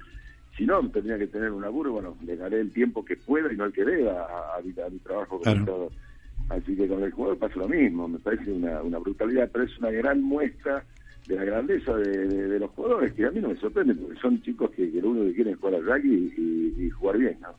si 0.56 0.66
no, 0.66 0.88
tendría 0.90 1.18
que 1.18 1.26
tener 1.26 1.50
un 1.50 1.62
laburo, 1.62 1.92
bueno, 1.92 2.16
le 2.24 2.36
daré 2.36 2.60
el 2.60 2.70
tiempo 2.72 3.04
que 3.04 3.16
pueda 3.16 3.52
y 3.52 3.56
no 3.56 3.64
el 3.64 3.72
que 3.72 3.84
deba 3.84 4.26
a, 4.56 4.60
mi, 4.62 4.72
trabajo. 4.98 5.40
Así 6.50 6.76
que 6.76 6.86
con 6.86 7.02
el 7.02 7.10
jugador 7.10 7.38
pasa 7.38 7.56
lo 7.56 7.68
mismo, 7.68 8.06
me 8.06 8.18
parece 8.18 8.52
una, 8.52 8.82
una 8.82 8.98
brutalidad, 8.98 9.48
pero 9.50 9.64
es 9.64 9.78
una 9.78 9.90
gran 9.90 10.22
muestra 10.22 10.84
de 11.26 11.36
la 11.36 11.44
grandeza 11.44 11.94
de, 11.96 12.58
los 12.58 12.70
jugadores, 12.72 13.14
que 13.14 13.24
a 13.24 13.30
mí 13.30 13.40
no 13.40 13.48
me 13.48 13.56
sorprende, 13.56 13.94
porque 13.94 14.20
son 14.20 14.42
chicos 14.42 14.70
que, 14.72 14.86
lo 14.86 15.10
único 15.10 15.26
que 15.26 15.34
quieren 15.34 15.54
es 15.54 15.60
jugar 15.60 15.74
al 15.76 15.86
rugby 15.86 16.74
y, 16.76 16.90
jugar 16.90 17.18
bien, 17.18 17.38
¿no? 17.40 17.54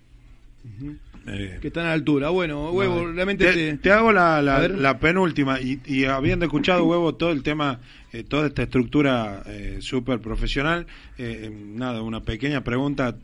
Eh, 1.27 1.57
que 1.59 1.69
están 1.69 1.85
a 1.85 1.89
la 1.89 1.93
altura. 1.93 2.29
Bueno, 2.29 2.69
Huevo, 2.69 3.11
realmente 3.11 3.77
te, 3.77 3.91
hago 3.91 4.11
la, 4.11 4.41
la, 4.41 4.99
penúltima. 4.99 5.59
Y, 5.59 6.05
habiendo 6.05 6.45
escuchado, 6.45 6.85
Huevo, 6.85 7.15
todo 7.15 7.31
el 7.31 7.41
tema, 7.41 7.79
eh, 8.13 8.23
toda 8.23 8.47
esta 8.47 8.63
estructura 8.63 9.41
eh, 9.47 9.77
súper 9.79 10.19
profesional, 10.19 10.85
eh, 11.17 11.51
nada, 11.51 12.03
una 12.03 12.21
pequeña 12.21 12.63
pregunta 12.63 13.15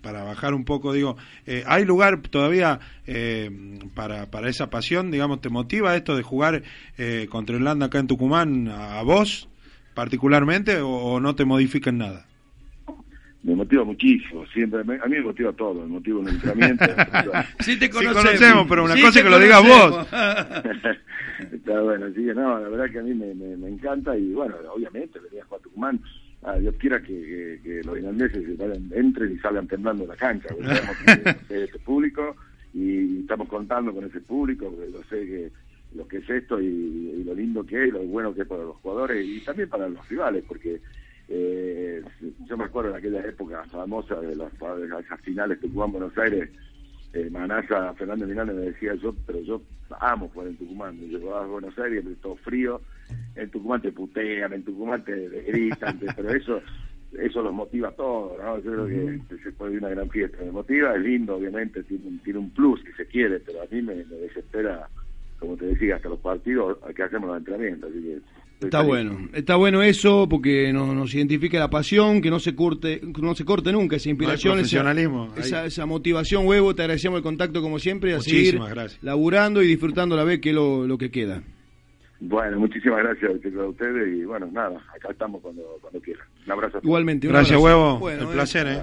para 0.00 0.24
bajar 0.24 0.54
un 0.54 0.64
poco. 0.64 0.94
Digo, 0.94 1.18
¿hay 1.66 1.84
lugar 1.84 2.20
todavía 2.22 2.80
para, 3.94 4.30
para 4.30 4.48
esa 4.48 4.70
pasión? 4.70 5.10
Digamos, 5.10 5.42
¿te 5.42 5.50
motiva 5.50 5.96
esto 5.96 6.16
de 6.16 6.22
jugar 6.22 6.62
contra 7.28 7.56
Irlanda 7.56 7.86
acá 7.86 7.98
en 7.98 8.06
Tucumán 8.06 8.68
a, 8.68 9.02
vos 9.02 9.48
particularmente 9.92 10.80
o, 10.80 11.20
no 11.20 11.34
te 11.34 11.44
modifica 11.44 11.90
en 11.90 11.98
nada? 11.98 12.27
Me 13.42 13.54
motiva 13.54 13.84
muchísimo, 13.84 14.44
siempre, 14.46 14.80
a 14.80 14.84
mí 14.84 15.16
me 15.16 15.20
motiva 15.20 15.52
todo, 15.52 15.74
me 15.74 15.86
motiva 15.86 16.18
un 16.20 16.28
entrenamiento. 16.28 16.84
sí 17.60 17.78
te 17.78 17.88
conocemos, 17.88 18.66
pero 18.68 18.84
una 18.84 18.94
cosa 18.94 19.18
es 19.18 19.24
que 19.24 19.30
lo 19.30 19.38
digas 19.38 19.62
vos. 19.62 20.08
Está 21.52 21.80
bueno, 21.80 22.06
sí, 22.14 22.22
no, 22.34 22.58
la 22.58 22.68
verdad 22.68 22.90
que 22.90 22.98
a 22.98 23.02
mí 23.02 23.14
me, 23.14 23.32
me, 23.34 23.68
encanta 23.68 24.16
y 24.16 24.32
bueno, 24.32 24.56
obviamente 24.74 25.20
venía 25.20 25.42
a 25.42 25.46
jugar 25.46 25.62
Tucumán, 25.62 26.00
a 26.42 26.56
Dios 26.56 26.74
quiera 26.78 27.00
que, 27.00 27.60
que, 27.62 27.80
los 27.84 27.96
irlandeses 27.96 28.44
entren 28.92 29.32
y 29.32 29.38
salgan 29.38 29.68
temblando 29.68 30.02
de 30.02 30.08
la 30.08 30.16
cancha, 30.16 30.48
porque 30.48 31.36
este 31.62 31.78
público 31.78 32.34
y 32.74 33.20
estamos 33.20 33.48
contando 33.48 33.94
con 33.94 34.04
ese 34.04 34.20
público, 34.20 34.70
porque 34.70 34.90
lo 34.90 35.02
sé 35.04 35.26
que 35.26 35.52
lo 35.94 36.06
que 36.06 36.18
es 36.18 36.28
esto 36.28 36.60
y, 36.60 37.24
lo 37.24 37.34
lindo 37.34 37.64
que 37.64 37.86
es, 37.86 37.92
lo 37.92 38.00
bueno 38.00 38.34
que 38.34 38.42
es 38.42 38.48
para 38.48 38.62
los 38.62 38.76
jugadores 38.76 39.24
y 39.26 39.40
también 39.40 39.68
para 39.68 39.88
los 39.88 40.06
rivales, 40.08 40.44
porque 40.46 40.80
eh, 41.28 41.67
yo 42.48 42.56
me 42.56 42.64
acuerdo 42.64 42.92
de 42.92 42.98
aquella 42.98 43.20
época 43.20 43.64
famosa 43.64 44.20
de 44.20 44.34
las, 44.34 44.52
esas 44.52 45.20
finales 45.20 45.58
que 45.58 45.66
Tucumán 45.66 45.92
Buenos 45.92 46.16
Aires, 46.16 46.50
eh, 47.12 47.28
Manasa, 47.30 47.94
Fernando 47.94 48.26
Miranda 48.26 48.52
me 48.52 48.62
decía 48.62 48.94
yo, 48.94 49.14
pero 49.26 49.40
yo 49.42 49.62
amo 50.00 50.28
jugar 50.28 50.48
en 50.48 50.56
Tucumán, 50.56 50.98
me 50.98 51.06
llevo 51.06 51.34
a 51.34 51.46
Buenos 51.46 51.78
Aires, 51.78 52.04
todo 52.22 52.36
frío, 52.36 52.80
en 53.34 53.50
Tucumán 53.50 53.82
te 53.82 53.92
putean, 53.92 54.52
en 54.52 54.64
Tucumán 54.64 55.04
te, 55.04 55.28
gritan, 55.28 55.98
pero 56.16 56.30
eso 56.30 56.62
eso 57.12 57.40
los 57.40 57.54
motiva 57.54 57.88
a 57.88 57.92
todos, 57.92 58.38
¿no? 58.38 58.58
Yo 58.58 58.72
creo 58.72 58.86
que 58.86 59.38
se 59.42 59.52
puede 59.52 59.74
ir 59.74 59.78
una 59.78 59.88
gran 59.88 60.10
fiesta, 60.10 60.38
me 60.44 60.50
motiva, 60.50 60.94
es 60.94 61.00
lindo, 61.00 61.36
obviamente, 61.36 61.82
tiene 61.84 62.06
un, 62.06 62.18
tiene 62.18 62.38
un 62.38 62.50
plus 62.50 62.82
que 62.84 62.92
se 62.92 63.06
quiere, 63.06 63.40
pero 63.40 63.62
a 63.62 63.66
mí 63.70 63.80
me, 63.80 63.94
desespera, 63.94 64.88
como 65.38 65.56
te 65.56 65.66
decía, 65.66 65.96
hasta 65.96 66.10
los 66.10 66.20
partidos 66.20 66.78
que 66.94 67.02
hacemos 67.02 67.28
los 67.28 67.38
entrenamientos, 67.38 67.90
así 67.90 68.02
que 68.02 68.18
Está 68.60 68.82
bueno, 68.82 69.28
está 69.34 69.54
bueno 69.54 69.82
eso 69.82 70.28
porque 70.28 70.72
nos, 70.72 71.14
identifica 71.14 71.58
la 71.58 71.70
pasión, 71.70 72.20
que 72.20 72.30
no 72.30 72.40
se 72.40 72.56
corte, 72.56 73.00
no 73.20 73.34
se 73.34 73.44
corte 73.44 73.70
nunca 73.70 73.96
esa 73.96 74.10
inspiración, 74.10 74.58
esa, 74.58 75.64
esa, 75.64 75.86
motivación, 75.86 76.46
huevo. 76.46 76.74
Te 76.74 76.82
agradecemos 76.82 77.18
el 77.18 77.22
contacto 77.22 77.62
como 77.62 77.78
siempre 77.78 78.10
y 78.10 78.14
a 78.14 78.20
seguir 78.20 78.60
laburando 79.02 79.62
y 79.62 79.68
disfrutando 79.68 80.16
a 80.16 80.18
la 80.18 80.24
vez 80.24 80.40
que 80.40 80.52
lo, 80.52 80.86
lo 80.86 80.98
que 80.98 81.10
queda. 81.10 81.42
Bueno, 82.20 82.58
muchísimas 82.58 82.98
gracias 82.98 83.30
a 83.30 83.64
ustedes 83.64 84.16
y 84.16 84.24
bueno, 84.24 84.48
nada, 84.50 84.76
acá 84.96 85.12
estamos 85.12 85.40
cuando, 85.40 85.62
cuando 85.80 86.00
quieran. 86.00 86.26
Un 86.46 86.52
abrazo. 86.52 86.80
Igualmente. 86.82 87.28
gracias, 87.28 87.60
huevo. 87.60 88.10
el 88.10 88.26
placer, 88.26 88.66
¿eh? 88.66 88.82